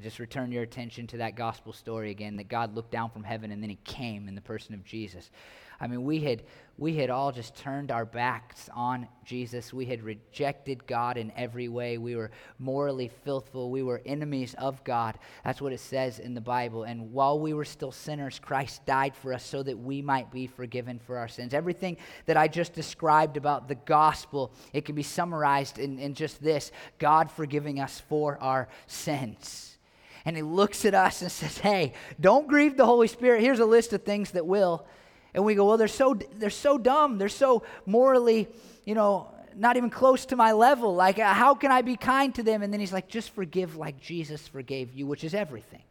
[0.00, 3.22] I just return your attention to that gospel story again that God looked down from
[3.22, 5.30] heaven and then he came in the person of Jesus.
[5.78, 6.42] I mean, we had,
[6.78, 9.74] we had all just turned our backs on Jesus.
[9.74, 11.98] We had rejected God in every way.
[11.98, 13.70] We were morally filthful.
[13.70, 15.18] We were enemies of God.
[15.44, 16.84] That's what it says in the Bible.
[16.84, 20.46] And while we were still sinners, Christ died for us so that we might be
[20.46, 21.52] forgiven for our sins.
[21.52, 26.42] Everything that I just described about the gospel, it can be summarized in, in just
[26.42, 29.76] this God forgiving us for our sins
[30.24, 33.42] and he looks at us and says, Hey, don't grieve the Holy Spirit.
[33.42, 34.86] Here's a list of things that will.
[35.34, 37.18] And we go, well, they're so they're so dumb.
[37.18, 38.48] They're so morally,
[38.84, 40.94] you know, not even close to my level.
[40.94, 42.62] Like, uh, how can I be kind to them?
[42.62, 45.82] And then he's like, just forgive like Jesus forgave you, which is everything.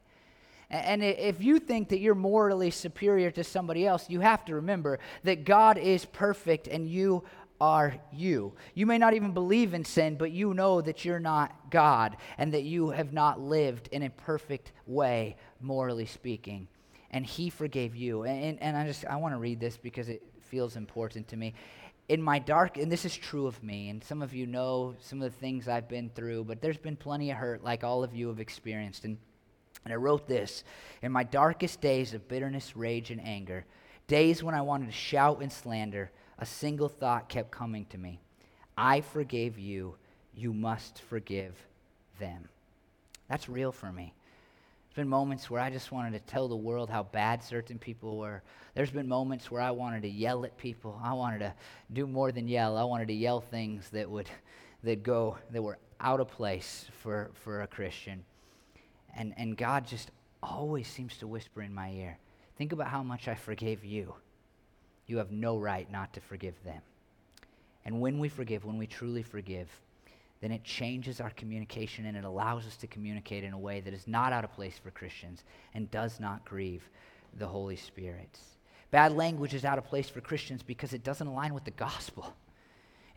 [0.70, 5.00] And if you think that you're morally superior to somebody else, you have to remember
[5.24, 7.24] that God is perfect and you
[7.62, 8.54] are you.
[8.74, 12.54] You may not even believe in sin, but you know that you're not God and
[12.54, 16.68] that you have not lived in a perfect way, morally speaking
[17.12, 18.24] and he forgave you.
[18.24, 21.54] And, and I just, I want to read this because it feels important to me.
[22.08, 25.22] in my dark, and this is true of me, and some of you know some
[25.22, 28.16] of the things I've been through, but there's been plenty of hurt like all of
[28.16, 29.06] you have experienced.
[29.06, 29.18] And,
[29.86, 30.64] and I wrote this
[31.02, 33.66] In my darkest days of bitterness, rage, and anger,
[34.08, 38.20] days when I wanted to shout and slander, a single thought kept coming to me
[38.78, 39.96] I forgave you,
[40.34, 41.54] you must forgive
[42.18, 42.48] them.
[43.28, 44.14] That's real for me.
[44.88, 48.18] There's been moments where I just wanted to tell the world how bad certain people
[48.18, 48.42] were.
[48.76, 50.98] There's been moments where I wanted to yell at people.
[51.04, 51.54] I wanted to
[51.92, 52.78] do more than yell.
[52.78, 54.30] I wanted to yell things that would
[54.84, 58.24] that go that were out of place for, for a Christian.
[59.14, 60.10] And and God just
[60.42, 62.18] always seems to whisper in my ear,
[62.58, 64.14] think about how much I forgave you.
[65.10, 66.82] You have no right not to forgive them.
[67.84, 69.68] And when we forgive, when we truly forgive,
[70.40, 73.94] then it changes our communication and it allows us to communicate in a way that
[73.94, 75.44] is not out of place for Christians
[75.74, 76.88] and does not grieve
[77.40, 78.38] the Holy Spirit.
[78.92, 82.36] Bad language is out of place for Christians because it doesn't align with the gospel.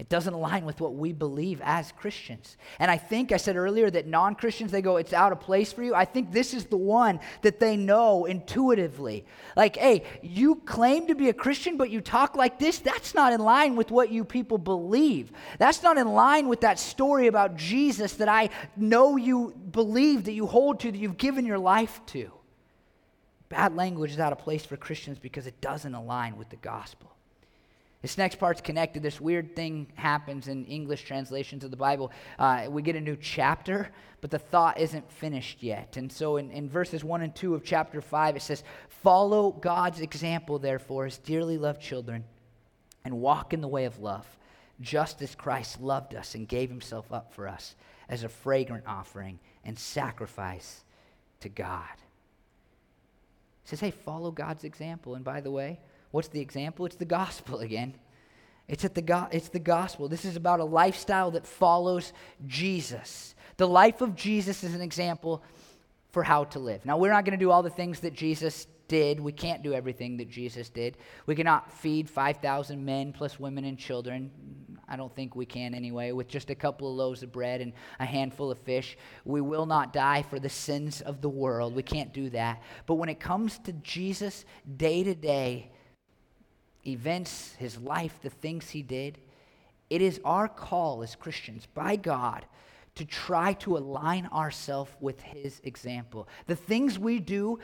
[0.03, 2.57] It doesn't align with what we believe as Christians.
[2.81, 5.73] And I think I said earlier that non Christians, they go, it's out of place
[5.73, 5.95] for you.
[5.95, 9.25] I think this is the one that they know intuitively.
[9.57, 12.81] Like, hey, you claim to be a Christian, but you talk like this.
[12.81, 15.31] That's not in line with what you people believe.
[15.59, 20.33] That's not in line with that story about Jesus that I know you believe, that
[20.33, 22.33] you hold to, that you've given your life to.
[23.51, 27.13] Bad language is out of place for Christians because it doesn't align with the gospel.
[28.03, 29.03] This next part's connected.
[29.03, 32.11] This weird thing happens in English translations of the Bible.
[32.37, 33.89] Uh, we get a new chapter,
[34.21, 35.97] but the thought isn't finished yet.
[35.97, 40.01] And so in, in verses 1 and 2 of chapter 5, it says, Follow God's
[40.01, 42.25] example, therefore, as dearly loved children,
[43.05, 44.27] and walk in the way of love,
[44.81, 47.77] just as Christ loved us and gave himself up for us
[48.09, 50.83] as a fragrant offering and sacrifice
[51.39, 51.87] to God.
[53.65, 55.15] It says, Hey, follow God's example.
[55.15, 55.79] And by the way,
[56.13, 56.87] What's the example?
[56.87, 57.95] It's the gospel again.
[58.69, 60.09] It's, at the go- it's the gospel.
[60.09, 62.13] This is about a lifestyle that follows
[62.47, 63.35] Jesus.
[63.57, 65.43] The life of Jesus is an example
[66.11, 66.85] for how to live.
[66.87, 69.19] Now, we're not going to do all the things that Jesus did.
[69.19, 70.99] We can't do everything that Jesus did.
[71.27, 74.31] We cannot feed 5,000 men plus women and children.
[74.87, 77.73] I don't think we can anyway, with just a couple of loaves of bread and
[77.99, 78.99] a handful of fish.
[79.25, 81.75] We will not die for the sins of the world.
[81.75, 82.63] We can't do that.
[82.85, 84.45] But when it comes to Jesus
[84.77, 85.71] day to day,
[86.87, 89.19] events, his life, the things he did,
[89.91, 92.45] it is our call as Christians by God
[92.95, 96.29] to try to align ourselves with his example.
[96.47, 97.59] The things we do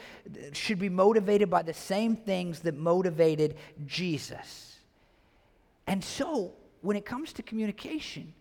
[0.52, 4.76] should be motivated by the same things that motivated Jesus.
[5.86, 8.32] And so, when it comes to communication,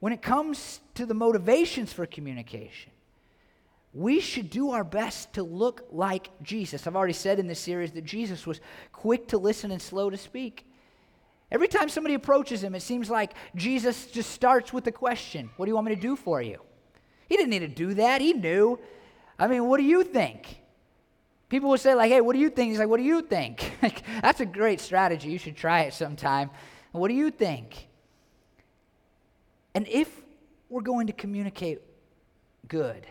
[0.00, 2.90] when it comes to the motivations for communication,
[3.94, 6.86] we should do our best to look like Jesus.
[6.86, 8.60] I've already said in this series that Jesus was
[8.92, 10.66] quick to listen and slow to speak.
[11.50, 15.66] Every time somebody approaches him, it seems like Jesus just starts with the question What
[15.66, 16.60] do you want me to do for you?
[17.28, 18.20] He didn't need to do that.
[18.20, 18.78] He knew.
[19.38, 20.60] I mean, what do you think?
[21.48, 22.70] People would say, like, hey, what do you think?
[22.70, 23.72] He's like, what do you think?
[24.22, 25.30] That's a great strategy.
[25.30, 26.48] You should try it sometime.
[26.92, 27.88] What do you think?
[29.74, 30.08] And if
[30.70, 31.82] we're going to communicate
[32.68, 33.06] good,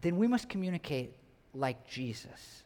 [0.00, 1.14] then we must communicate
[1.54, 2.62] like Jesus.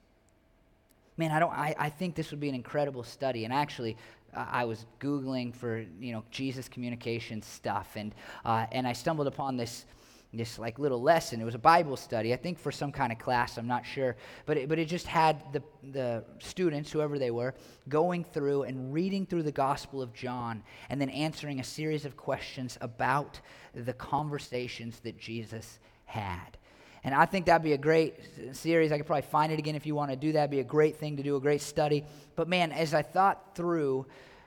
[1.17, 1.53] Man, I don't.
[1.53, 3.45] I, I think this would be an incredible study.
[3.45, 3.97] And actually,
[4.35, 9.57] I was googling for you know Jesus communication stuff, and uh, and I stumbled upon
[9.57, 9.85] this
[10.33, 11.41] this like little lesson.
[11.41, 13.57] It was a Bible study, I think for some kind of class.
[13.57, 14.17] I'm not sure,
[14.47, 17.55] but it, but it just had the the students, whoever they were,
[17.89, 22.17] going through and reading through the Gospel of John, and then answering a series of
[22.17, 23.41] questions about
[23.75, 26.59] the conversations that Jesus had.
[27.05, 28.15] And I think that'd be a great
[28.53, 28.91] series.
[28.91, 30.41] I could probably find it again if you want to do that.
[30.41, 32.03] It'd be a great thing to do, a great study.
[32.35, 34.07] But man, as I thought through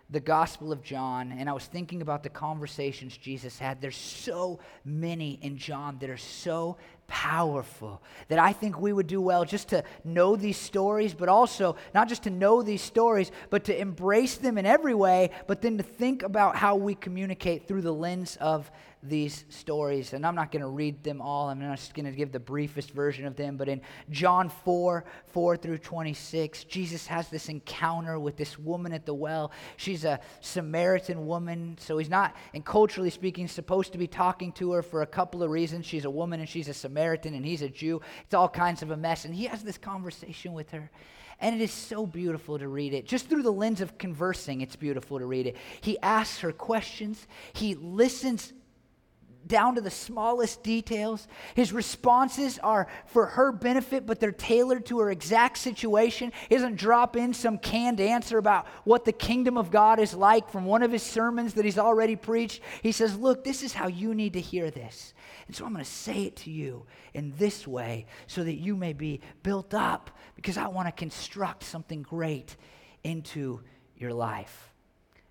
[0.09, 4.59] the Gospel of John and I was thinking about the conversations Jesus had, there's so
[4.83, 9.69] many in John that are so powerful that I think we would do well just
[9.69, 14.35] to know these stories, but also not just to know these stories, but to embrace
[14.35, 18.37] them in every way, but then to think about how we communicate through the lens
[18.41, 18.71] of
[19.03, 20.13] these stories.
[20.13, 21.49] And I'm not going to read them all.
[21.49, 23.57] I'm just going to give the briefest version of them.
[23.57, 29.05] But in John 4 4 through 26, Jesus has this encounter with this woman at
[29.05, 29.51] the well.
[29.77, 31.77] She's a Samaritan woman.
[31.79, 35.43] So he's not, and culturally speaking, supposed to be talking to her for a couple
[35.43, 35.85] of reasons.
[35.85, 38.01] She's a woman and she's a Samaritan and he's a Jew.
[38.23, 39.25] It's all kinds of a mess.
[39.25, 40.89] And he has this conversation with her.
[41.39, 43.05] And it is so beautiful to read it.
[43.05, 45.55] Just through the lens of conversing, it's beautiful to read it.
[45.81, 48.53] He asks her questions, he listens
[49.45, 51.27] down to the smallest details.
[51.55, 56.31] His responses are for her benefit, but they're tailored to her exact situation.
[56.49, 60.49] He doesn't drop in some canned answer about what the kingdom of God is like
[60.49, 62.61] from one of his sermons that he's already preached.
[62.81, 65.13] He says, Look, this is how you need to hear this.
[65.47, 68.75] And so I'm going to say it to you in this way so that you
[68.75, 72.55] may be built up because I want to construct something great
[73.03, 73.61] into
[73.95, 74.71] your life.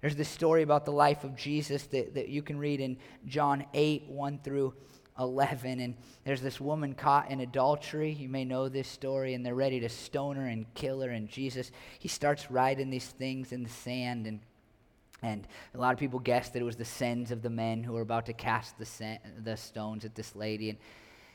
[0.01, 3.65] There's this story about the life of Jesus that, that you can read in John
[3.73, 4.75] 8, 1 through
[5.19, 5.81] 11.
[5.81, 5.95] And
[6.25, 8.13] there's this woman caught in adultery.
[8.13, 11.11] You may know this story, and they're ready to stone her and kill her.
[11.11, 14.27] And Jesus, he starts writing these things in the sand.
[14.27, 14.41] And,
[15.23, 17.95] and a lot of people guess that it was the sins of the men who
[17.95, 20.71] were about to cast the, the stones at this lady.
[20.71, 20.79] And,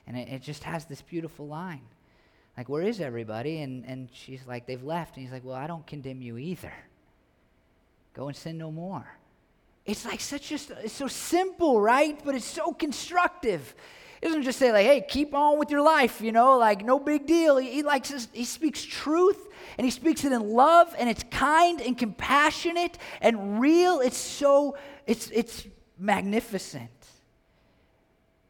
[0.05, 1.81] and it, it just has this beautiful line.
[2.57, 3.61] Like, where is everybody?
[3.61, 5.15] And, and she's like, they've left.
[5.15, 6.73] And he's like, well, I don't condemn you either.
[8.13, 9.05] Go and sin no more.
[9.85, 12.19] It's like such just, it's so simple, right?
[12.23, 13.73] But it's so constructive.
[14.21, 16.99] It doesn't just say like, hey, keep on with your life, you know, like no
[16.99, 17.57] big deal.
[17.57, 19.47] He, he likes his, he speaks truth
[19.77, 23.99] and he speaks it in love and it's kind and compassionate and real.
[23.99, 25.65] It's so, it's, it's
[25.97, 26.89] magnificent.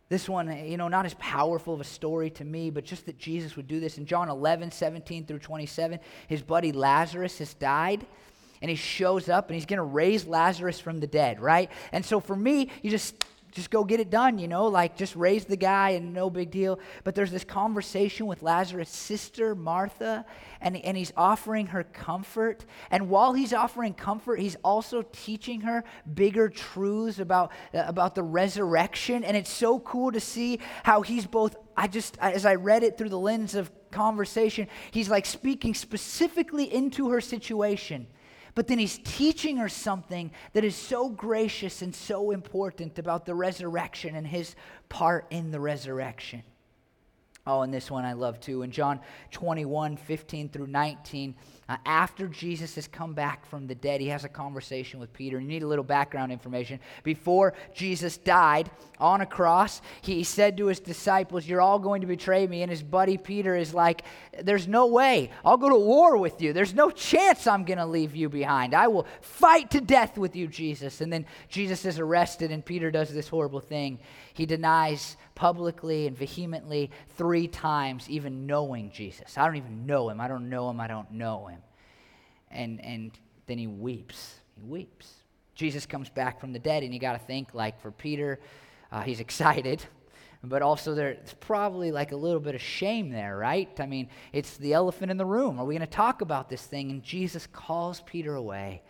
[0.09, 3.18] This one, you know, not as powerful of a story to me, but just that
[3.18, 3.97] Jesus would do this.
[3.97, 8.05] In John 11, 17 through 27, his buddy Lazarus has died
[8.62, 11.70] and he shows up and he's going to raise Lazarus from the dead, right?
[11.91, 15.16] And so for me, you just just go get it done, you know, like just
[15.16, 16.80] raise the guy and no big deal.
[17.03, 20.26] But there's this conversation with Lazarus' sister, Martha,
[20.62, 22.66] and, and he's offering her comfort.
[22.89, 25.84] And while he's offering comfort, he's also teaching her
[26.14, 29.24] bigger truths about, about the resurrection.
[29.24, 32.97] And it's so cool to see how he's both, I just, as I read it
[32.97, 38.07] through the lens of conversation, he's like speaking specifically into her situation
[38.55, 43.35] but then he's teaching her something that is so gracious and so important about the
[43.35, 44.55] resurrection and his
[44.89, 46.43] part in the resurrection.
[47.47, 48.61] Oh, and this one I love too.
[48.61, 48.99] In John
[49.31, 51.35] 21 15 through 19,
[51.72, 55.39] uh, after Jesus has come back from the dead, he has a conversation with Peter.
[55.39, 56.82] You need a little background information.
[57.01, 58.69] Before Jesus died
[58.99, 62.61] on a cross, he said to his disciples, You're all going to betray me.
[62.61, 64.03] And his buddy Peter is like,
[64.43, 65.32] There's no way.
[65.45, 66.51] I'll go to war with you.
[66.51, 68.74] There's no chance I'm going to leave you behind.
[68.74, 70.99] I will fight to death with you, Jesus.
[70.99, 73.99] And then Jesus is arrested, and Peter does this horrible thing.
[74.34, 79.38] He denies publicly and vehemently three times, even knowing Jesus.
[79.38, 80.19] I don't even know him.
[80.19, 80.82] I don't know him.
[80.82, 81.61] I don't know him.
[82.51, 83.11] And, and
[83.47, 84.35] then he weeps.
[84.55, 85.13] He weeps.
[85.55, 88.39] Jesus comes back from the dead, and you got to think like for Peter,
[88.91, 89.81] uh, he's excited
[90.43, 93.69] but also there's probably like a little bit of shame there, right?
[93.79, 95.59] I mean, it's the elephant in the room.
[95.59, 96.89] Are we going to talk about this thing?
[96.89, 98.81] And Jesus calls Peter away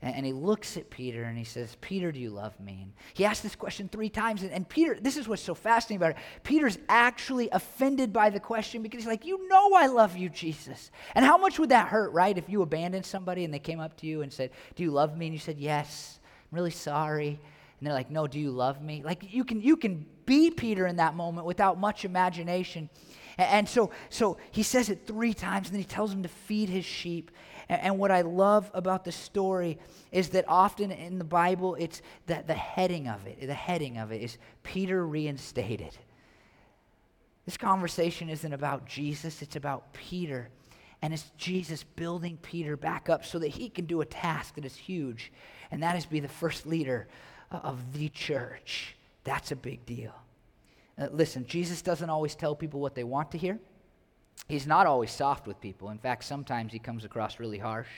[0.00, 2.80] and, and, he looks at Peter and he says, Peter, do you love me?
[2.82, 4.44] And he asks this question three times.
[4.44, 6.16] And, and Peter, this is what's so fascinating about it.
[6.44, 10.92] Peter's actually offended by the question because he's like, You know I love you, Jesus.
[11.16, 12.36] And how much would that hurt, right?
[12.38, 15.16] If you abandoned somebody and they came up to you and said, Do you love
[15.16, 15.26] me?
[15.26, 16.20] And you said, Yes,
[16.52, 17.40] I'm really sorry.
[17.80, 19.02] And they're like, No, do you love me?
[19.04, 22.88] Like you can you can be Peter in that moment without much imagination.
[23.36, 26.28] And, and so so he says it three times, and then he tells him to
[26.28, 27.32] feed his sheep.
[27.68, 29.78] And, and what I love about the story
[30.12, 34.12] is that often in the Bible, it's that the heading of it, the heading of
[34.12, 35.96] it is Peter reinstated.
[37.44, 40.50] This conversation isn't about Jesus, it's about Peter.
[41.00, 44.64] And it's Jesus building Peter back up so that he can do a task that
[44.64, 45.32] is huge,
[45.70, 47.06] and that is be the first leader
[47.50, 48.96] of the church.
[49.24, 50.12] That's a big deal.
[50.98, 53.60] Uh, listen, Jesus doesn't always tell people what they want to hear.
[54.48, 55.90] He's not always soft with people.
[55.90, 57.88] In fact, sometimes he comes across really harsh.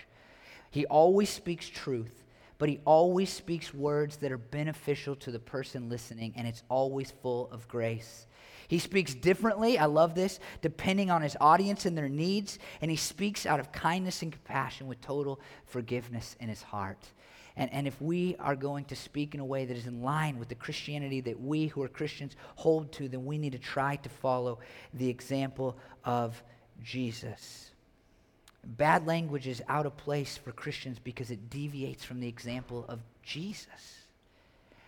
[0.70, 2.24] He always speaks truth,
[2.58, 7.12] but he always speaks words that are beneficial to the person listening, and it's always
[7.22, 8.26] full of grace.
[8.66, 12.96] He speaks differently, I love this, depending on his audience and their needs, and he
[12.96, 17.10] speaks out of kindness and compassion with total forgiveness in his heart.
[17.56, 20.38] And, and if we are going to speak in a way that is in line
[20.38, 23.96] with the Christianity that we who are Christians hold to, then we need to try
[23.96, 24.58] to follow
[24.94, 26.42] the example of
[26.82, 27.70] Jesus.
[28.64, 33.00] Bad language is out of place for Christians because it deviates from the example of
[33.22, 34.04] Jesus.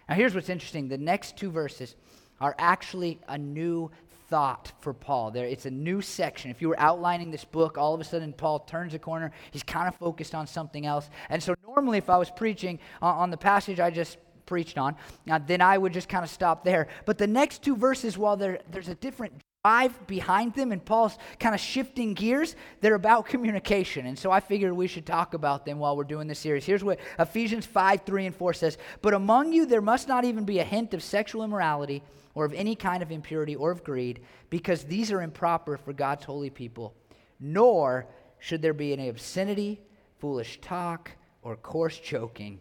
[0.09, 1.95] Now, here's what's interesting the next two verses
[2.41, 3.91] are actually a new
[4.33, 5.31] thought for Paul.
[5.31, 6.51] There, it's a new section.
[6.51, 9.31] If you were outlining this book, all of a sudden Paul turns a corner.
[9.51, 11.11] He's kind of focused on something else.
[11.29, 14.17] And so normally, if I was preaching on, the passage I just
[14.47, 14.97] preached on,
[15.31, 16.89] uh, then I would just kind of stop there.
[17.05, 21.55] But the next two verses, while there's a different five behind them, and Paul's kind
[21.55, 22.57] of shifting gears.
[22.81, 24.07] They're about communication.
[24.07, 26.65] And so I figured we should talk about them while we're doing this series.
[26.65, 30.45] Here's what Ephesians 5 3 and 4 says But among you there must not even
[30.45, 32.03] be a hint of sexual immorality
[32.35, 36.25] or of any kind of impurity or of greed, because these are improper for God's
[36.25, 36.95] holy people.
[37.39, 38.07] Nor
[38.39, 39.81] should there be any obscenity,
[40.19, 42.61] foolish talk, or coarse joking,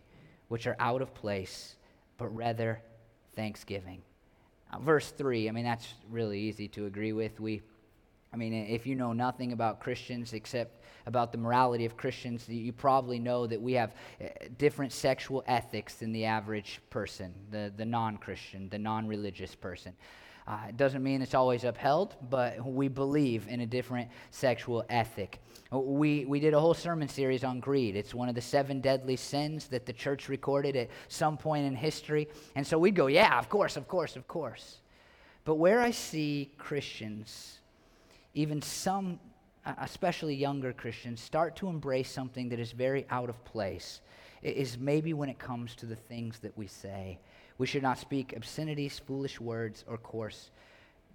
[0.50, 1.78] which are out of place,
[2.18, 2.82] but rather
[3.36, 4.02] thanksgiving.
[4.72, 7.40] Uh, verse 3, I mean, that's really easy to agree with.
[7.40, 7.62] We,
[8.34, 12.72] I mean, if you know nothing about Christians except about the morality of Christians, you
[12.72, 17.86] probably know that we have uh, different sexual ethics than the average person, the, the
[17.86, 19.94] non Christian, the non religious person.
[20.52, 25.40] Uh, it doesn't mean it's always upheld, but we believe in a different sexual ethic.
[25.72, 27.96] We, we did a whole sermon series on greed.
[27.96, 31.74] It's one of the seven deadly sins that the church recorded at some point in
[31.74, 32.28] history.
[32.54, 34.82] And so we'd go, yeah, of course, of course, of course.
[35.46, 37.60] But where I see Christians,
[38.34, 39.22] even some,
[39.66, 44.02] uh, especially younger Christians, start to embrace something that is very out of place
[44.42, 47.20] is maybe when it comes to the things that we say.
[47.62, 50.50] We should not speak obscenities, foolish words, or coarse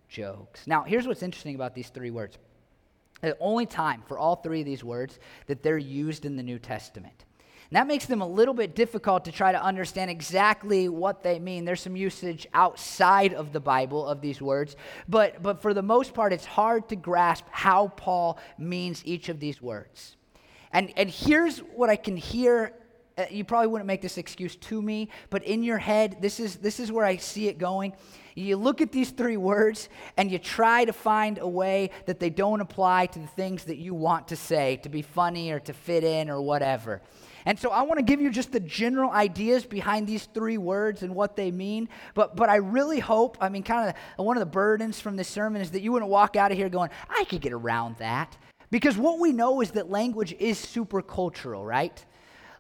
[0.09, 0.65] jokes.
[0.65, 2.39] Now, here's what's interesting about these three words.
[3.21, 5.19] The only time for all three of these words
[5.49, 7.25] that they're used in the New Testament.
[7.69, 11.41] And that makes them a little bit difficult to try to understand exactly what they
[11.41, 11.65] mean.
[11.65, 14.77] There's some usage outside of the Bible of these words,
[15.09, 19.41] but, but for the most part, it's hard to grasp how Paul means each of
[19.41, 20.15] these words.
[20.73, 22.73] And, and here's what I can hear
[23.19, 26.57] Uh, you probably wouldn't make this excuse to me, but in your head, this is,
[26.57, 27.95] this is where I see it going.
[28.35, 29.89] You look at these three words
[30.19, 33.79] and you try to find a way that they don't apply to the things that
[33.79, 37.01] you want to say, to be funny or to fit in or whatever.
[37.47, 41.03] And so I want to give you just the general ideas behind these three words
[41.03, 41.89] and what they mean.
[42.13, 45.29] But, but I really hope, I mean, kind of one of the burdens from this
[45.29, 48.37] sermon is that you wouldn't walk out of here going, I could get around that.
[48.71, 52.05] Because what we know is that language is super cultural, right?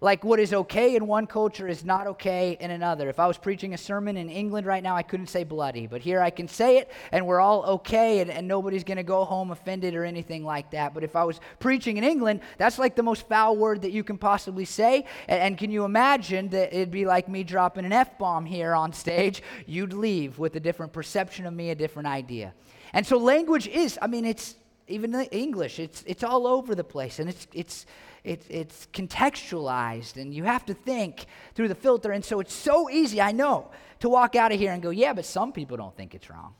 [0.00, 3.08] Like what is okay in one culture is not okay in another.
[3.08, 6.00] If I was preaching a sermon in England right now, I couldn't say bloody, but
[6.00, 9.24] here I can say it and we're all okay and, and nobody's going to go
[9.24, 10.94] home offended or anything like that.
[10.94, 14.04] But if I was preaching in England, that's like the most foul word that you
[14.04, 15.06] can possibly say.
[15.28, 18.74] And, and can you imagine that it'd be like me dropping an F bomb here
[18.74, 19.42] on stage?
[19.66, 22.52] You'd leave with a different perception of me, a different idea.
[22.92, 24.56] And so language is, I mean, it's
[24.88, 27.86] even English, it's, it's all over the place and it's, it's,
[28.26, 32.10] it, it's contextualized and you have to think through the filter.
[32.10, 33.70] And so it's so easy, I know,
[34.00, 36.54] to walk out of here and go, yeah, but some people don't think it's wrong.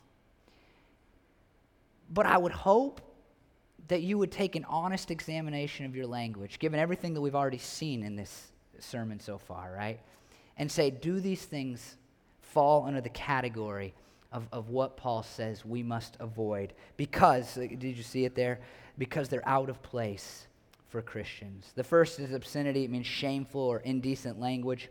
[2.08, 3.00] But I would hope
[3.88, 7.58] that you would take an honest examination of your language, given everything that we've already
[7.58, 9.98] seen in this sermon so far, right?
[10.56, 11.96] And say, do these things
[12.40, 13.92] fall under the category
[14.30, 16.74] of, of what Paul says we must avoid?
[16.96, 18.60] Because, did you see it there?
[18.98, 20.46] Because they're out of place
[20.96, 21.72] for Christians.
[21.74, 24.88] The first is obscenity, it means shameful or indecent language.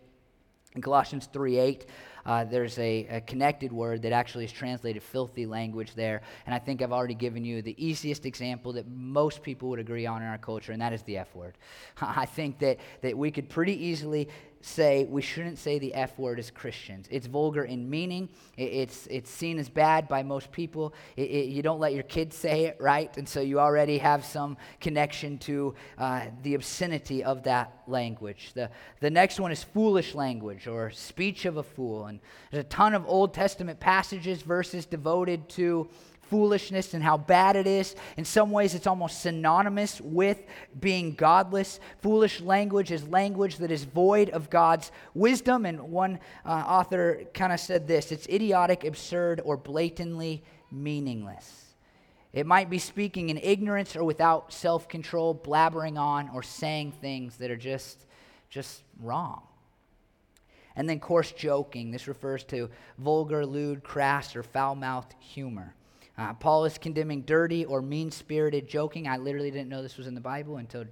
[0.75, 1.87] In Colossians 3 8,
[2.25, 6.21] uh, there's a, a, connected word that actually is translated filthy language there.
[6.45, 10.05] And I think I've already given you the easiest example that most people would agree
[10.05, 11.57] on in our culture, and that is the F word.
[12.01, 14.29] I think that, that we could pretty easily
[14.65, 17.07] say we shouldn't say the F word as Christians.
[17.11, 20.93] It's vulgar in meaning, it's, it's seen as bad by most people.
[21.15, 23.15] It, it, you don't let your kids say it, right?
[23.17, 28.53] And so you already have some connection to uh, the obscenity of that language.
[28.53, 28.71] The,
[29.01, 32.07] the next one is foolish language or speech of a fool.
[32.07, 32.14] And
[32.51, 35.89] there's a ton of Old Testament passages, verses devoted to
[36.29, 37.95] foolishness and how bad it is.
[38.17, 40.41] In some ways, it's almost synonymous with
[40.79, 41.79] being godless.
[42.01, 45.65] Foolish language is language that is void of God's wisdom.
[45.65, 51.61] And one uh, author kind of said this it's idiotic, absurd, or blatantly meaningless.
[52.33, 57.37] It might be speaking in ignorance or without self control, blabbering on, or saying things
[57.37, 58.05] that are just,
[58.49, 59.43] just wrong.
[60.75, 61.91] And then coarse joking.
[61.91, 65.73] This refers to vulgar, lewd, crass, or foul mouthed humor.
[66.17, 69.07] Uh, Paul is condemning dirty or mean spirited joking.
[69.07, 70.85] I literally didn't know this was in the Bible until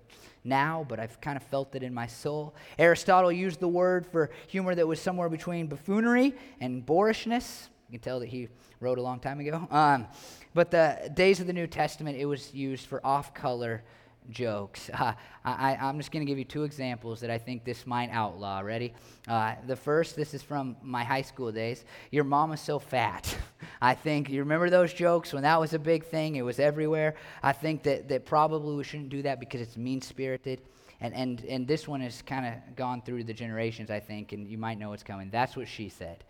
[0.43, 2.53] now, but I've kind of felt it in my soul.
[2.77, 7.69] Aristotle used the word for humor that was somewhere between buffoonery and boorishness.
[7.89, 8.49] You can tell that he
[8.81, 9.65] wrote a long time ago.
[9.71, 10.07] Um,
[10.53, 13.84] but the days of the New Testament, it was used for off color
[14.30, 14.89] jokes.
[14.89, 15.13] Uh,
[15.45, 18.61] I, am just going to give you two examples that I think this might outlaw.
[18.61, 18.93] Ready?
[19.28, 21.84] Uh, the first, this is from my high school days.
[22.11, 23.36] Your mom is so fat.
[23.82, 26.36] I think, you remember those jokes when that was a big thing?
[26.36, 27.15] It was everywhere.
[27.41, 30.61] I think that, that probably we shouldn't do that because it's mean spirited.
[31.01, 34.47] And, and, and this one has kind of gone through the generations, I think, and
[34.47, 35.30] you might know what's coming.
[35.30, 36.24] That's what she said.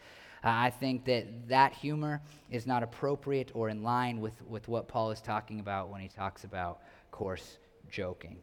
[0.44, 2.22] I think that that humor
[2.52, 6.10] is not appropriate or in line with, with what Paul is talking about when he
[6.10, 6.82] talks about
[7.12, 7.60] coarse
[7.94, 8.38] joking.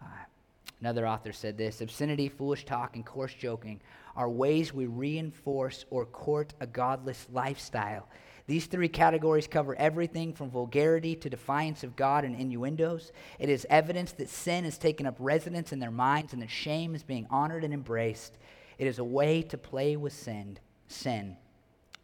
[0.00, 0.04] Uh,
[0.80, 3.80] another author said this obscenity, foolish talk, and coarse joking
[4.14, 8.06] are ways we reinforce or court a godless lifestyle.
[8.46, 13.12] These three categories cover everything from vulgarity to defiance of God and innuendos.
[13.38, 16.94] It is evidence that sin has taken up residence in their minds and that shame
[16.94, 18.36] is being honored and embraced.
[18.76, 20.58] It is a way to play with sin.
[20.88, 21.36] Sin.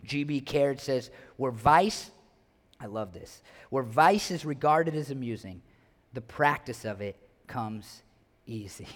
[0.05, 0.41] G.B.
[0.43, 2.11] Caird says, where vice,
[2.81, 5.63] I love this, where vice is regarded as amusing,
[6.17, 7.15] the practice of it
[7.47, 8.03] comes
[8.47, 8.89] easy.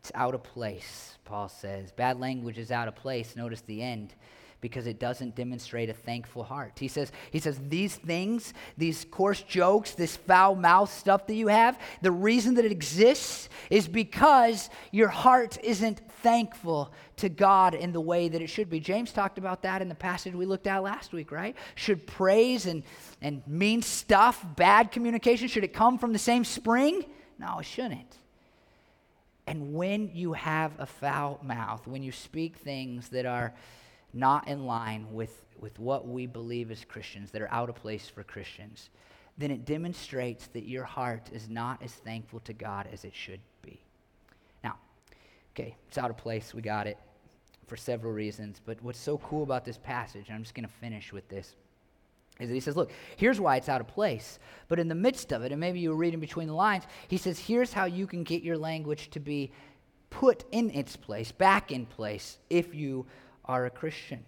[0.00, 1.90] It's out of place, Paul says.
[1.90, 3.34] Bad language is out of place.
[3.34, 4.14] Notice the end
[4.60, 6.78] because it doesn't demonstrate a thankful heart.
[6.78, 11.48] He says, he says, these things, these coarse jokes, this foul mouth stuff that you
[11.48, 17.92] have, the reason that it exists is because your heart isn't thankful to God in
[17.92, 18.80] the way that it should be.
[18.80, 21.56] James talked about that in the passage we looked at last week, right?
[21.74, 22.82] Should praise and,
[23.22, 27.04] and mean stuff, bad communication, should it come from the same spring?
[27.38, 28.16] No, it shouldn't.
[29.46, 33.52] And when you have a foul mouth, when you speak things that are
[34.12, 38.08] not in line with, with what we believe as Christians, that are out of place
[38.08, 38.90] for Christians,
[39.38, 43.40] then it demonstrates that your heart is not as thankful to God as it should
[43.62, 43.80] be.
[44.62, 44.76] Now,
[45.54, 46.52] okay, it's out of place.
[46.52, 46.98] We got it
[47.66, 48.60] for several reasons.
[48.64, 51.54] But what's so cool about this passage, and I'm just going to finish with this
[52.40, 54.38] is that he says, look, here's why it's out of place.
[54.68, 57.16] But in the midst of it, and maybe you were reading between the lines, he
[57.16, 59.52] says, here's how you can get your language to be
[60.08, 63.06] put in its place, back in place, if you
[63.50, 64.24] are a Christian.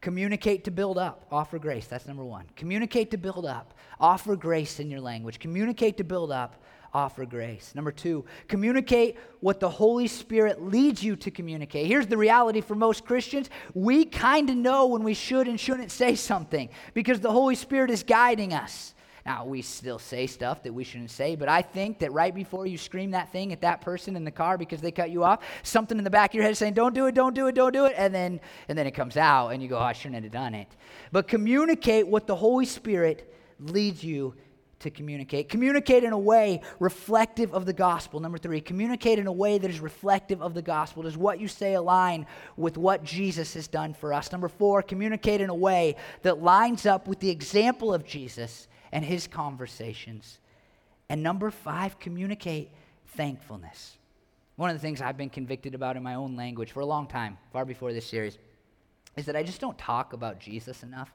[0.00, 1.86] Communicate to build up, offer grace.
[1.86, 2.46] That's number one.
[2.56, 5.38] Communicate to build up, offer grace in your language.
[5.38, 6.62] Communicate to build up,
[6.94, 7.74] offer grace.
[7.74, 11.86] Number two, communicate what the Holy Spirit leads you to communicate.
[11.86, 15.90] Here's the reality for most Christians we kind of know when we should and shouldn't
[15.90, 18.94] say something because the Holy Spirit is guiding us.
[19.24, 22.66] Now, we still say stuff that we shouldn't say, but I think that right before
[22.66, 25.44] you scream that thing at that person in the car because they cut you off,
[25.62, 27.54] something in the back of your head is saying, Don't do it, don't do it,
[27.54, 27.94] don't do it.
[27.96, 30.54] And then, and then it comes out, and you go, oh, I shouldn't have done
[30.54, 30.68] it.
[31.12, 34.34] But communicate what the Holy Spirit leads you
[34.80, 35.48] to communicate.
[35.48, 38.18] Communicate in a way reflective of the gospel.
[38.18, 41.04] Number three, communicate in a way that is reflective of the gospel.
[41.04, 44.32] Does what you say align with what Jesus has done for us?
[44.32, 49.04] Number four, communicate in a way that lines up with the example of Jesus and
[49.04, 50.38] his conversations.
[51.08, 52.70] And number five, communicate
[53.16, 53.96] thankfulness.
[54.56, 57.06] One of the things I've been convicted about in my own language for a long
[57.06, 58.38] time, far before this series,
[59.16, 61.12] is that I just don't talk about Jesus enough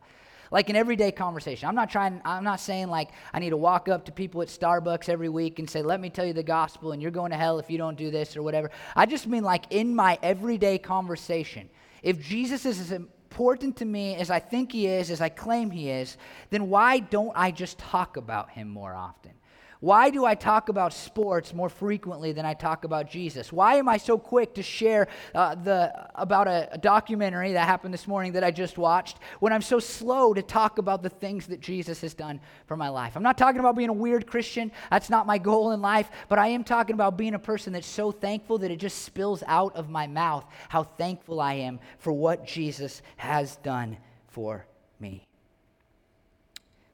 [0.52, 1.68] like in everyday conversation.
[1.68, 4.48] I'm not trying, I'm not saying like I need to walk up to people at
[4.48, 7.38] Starbucks every week and say, let me tell you the gospel and you're going to
[7.38, 8.72] hell if you don't do this or whatever.
[8.96, 11.70] I just mean like in my everyday conversation.
[12.04, 15.70] If Jesus is as important to me as I think he is, as I claim
[15.70, 16.16] he is,
[16.50, 19.34] then why don't I just talk about him more often?
[19.80, 23.54] Why do I talk about sports more frequently than I talk about Jesus?
[23.54, 27.94] Why am I so quick to share uh, the, about a, a documentary that happened
[27.94, 31.48] this morning that I just watched when I'm so slow to talk about the things
[31.48, 33.16] that Jesus has done for my life?
[33.16, 34.72] I'm not talking about being a weird Christian.
[34.90, 36.10] That's not my goal in life.
[36.28, 39.44] But I am talking about being a person that's so thankful that it just spills
[39.46, 43.98] out of my mouth how thankful I am for what Jesus has done
[44.28, 44.66] for
[45.00, 45.27] me.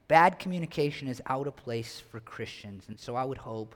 [0.08, 2.84] Bad communication is out of place for Christians.
[2.88, 3.74] And so I would hope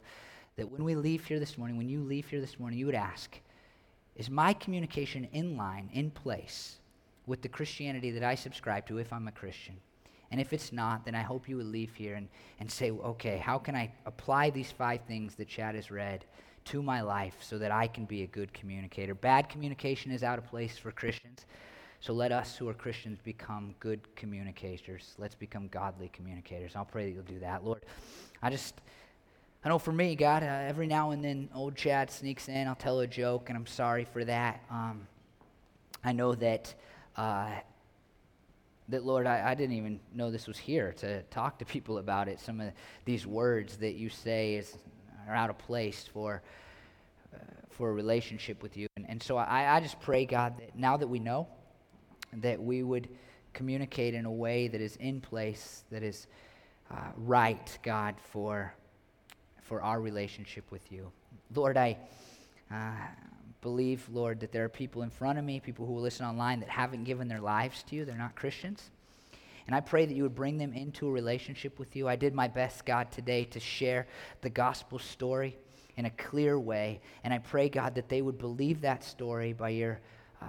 [0.57, 2.95] that when we leave here this morning, when you leave here this morning, you would
[2.95, 3.41] ask,
[4.17, 6.79] is my communication in line, in place
[7.27, 9.77] with the Christianity that I subscribe to if I'm a Christian?
[10.31, 12.29] And if it's not, then I hope you would leave here and,
[12.61, 16.25] and say, okay, how can I apply these five things that Chad has read
[16.67, 19.15] to my life so that I can be a good communicator?
[19.15, 21.47] Bad communication is out of place for Christians.
[22.01, 25.15] So let us who are Christians become good communicators.
[25.19, 26.77] Let's become godly communicators.
[26.77, 27.65] I'll pray that you'll do that.
[27.65, 27.85] Lord,
[28.41, 28.81] I just,
[29.65, 32.69] I know for me, God, uh, every now and then old Chad sneaks in.
[32.69, 34.63] I'll tell a joke, and I'm sorry for that.
[34.71, 35.09] Um,
[36.05, 36.75] I know that.
[37.17, 37.51] Uh,
[38.91, 42.27] that Lord, I, I, didn't even know this was here to talk to people about
[42.27, 42.41] it.
[42.41, 42.73] Some of
[43.05, 44.79] these words that you say is,
[45.29, 46.41] are out of place for
[47.35, 47.39] uh,
[47.69, 50.97] for a relationship with you, and, and so I, I just pray, God, that now
[50.97, 51.49] that we know,
[52.33, 53.09] that we would
[53.53, 56.27] communicate in a way that is in place, that is
[56.91, 58.73] uh, right, God, for,
[59.63, 61.11] for our relationship with you.
[61.55, 61.99] Lord, I
[62.71, 62.93] uh,
[63.61, 66.61] believe, Lord, that there are people in front of me, people who will listen online
[66.61, 68.05] that haven't given their lives to you.
[68.05, 68.91] They're not Christians.
[69.67, 72.09] And I pray that you would bring them into a relationship with you.
[72.09, 74.07] I did my best, God, today to share
[74.41, 75.57] the gospel story
[75.97, 77.01] in a clear way.
[77.25, 80.01] And I pray, God, that they would believe that story by your.
[80.41, 80.47] Uh,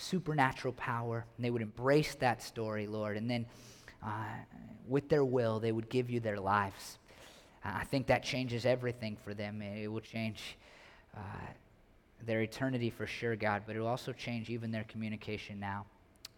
[0.00, 3.46] supernatural power, and they would embrace that story, Lord, and then
[4.02, 4.24] uh,
[4.88, 6.98] with their will, they would give you their lives.
[7.64, 9.60] I think that changes everything for them.
[9.60, 10.56] It will change
[11.14, 11.20] uh,
[12.24, 15.84] their eternity for sure, God, but it will also change even their communication now.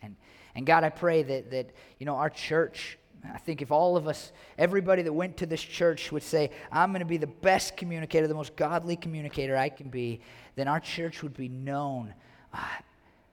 [0.03, 0.17] And,
[0.57, 2.99] and God, I pray that, that, you know, our church,
[3.33, 6.91] I think if all of us, everybody that went to this church would say, I'm
[6.91, 10.21] going to be the best communicator, the most godly communicator I can be,
[10.57, 12.13] then our church would be known
[12.53, 12.59] uh,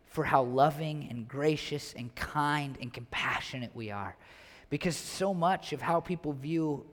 [0.09, 4.15] for how loving and gracious and kind and compassionate we are.
[4.69, 6.85] Because so much of how people view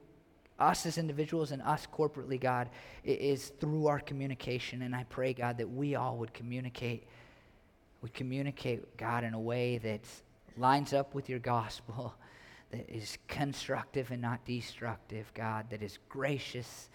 [0.59, 2.69] us as individuals and us corporately, God,
[3.03, 4.81] is through our communication.
[4.81, 7.07] And I pray, God, that we all would communicate
[8.01, 10.01] we communicate, God, in a way that
[10.55, 12.13] lines up with your gospel,
[12.71, 16.89] that is constructive and not destructive, God, that is gracious,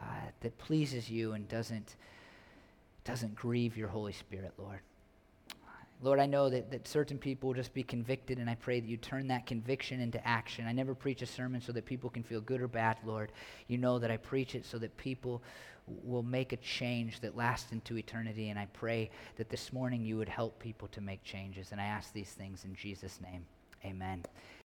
[0.00, 0.04] uh,
[0.40, 1.96] that pleases you and doesn't,
[3.04, 4.80] doesn't grieve your Holy Spirit, Lord.
[6.02, 8.88] Lord, I know that, that certain people will just be convicted, and I pray that
[8.88, 10.66] you turn that conviction into action.
[10.66, 13.32] I never preach a sermon so that people can feel good or bad, Lord.
[13.68, 15.42] You know that I preach it so that people
[15.86, 18.48] will make a change that lasts into eternity.
[18.48, 21.72] And I pray that this morning you would help people to make changes.
[21.72, 23.44] And I ask these things in Jesus' name.
[23.84, 24.24] Amen.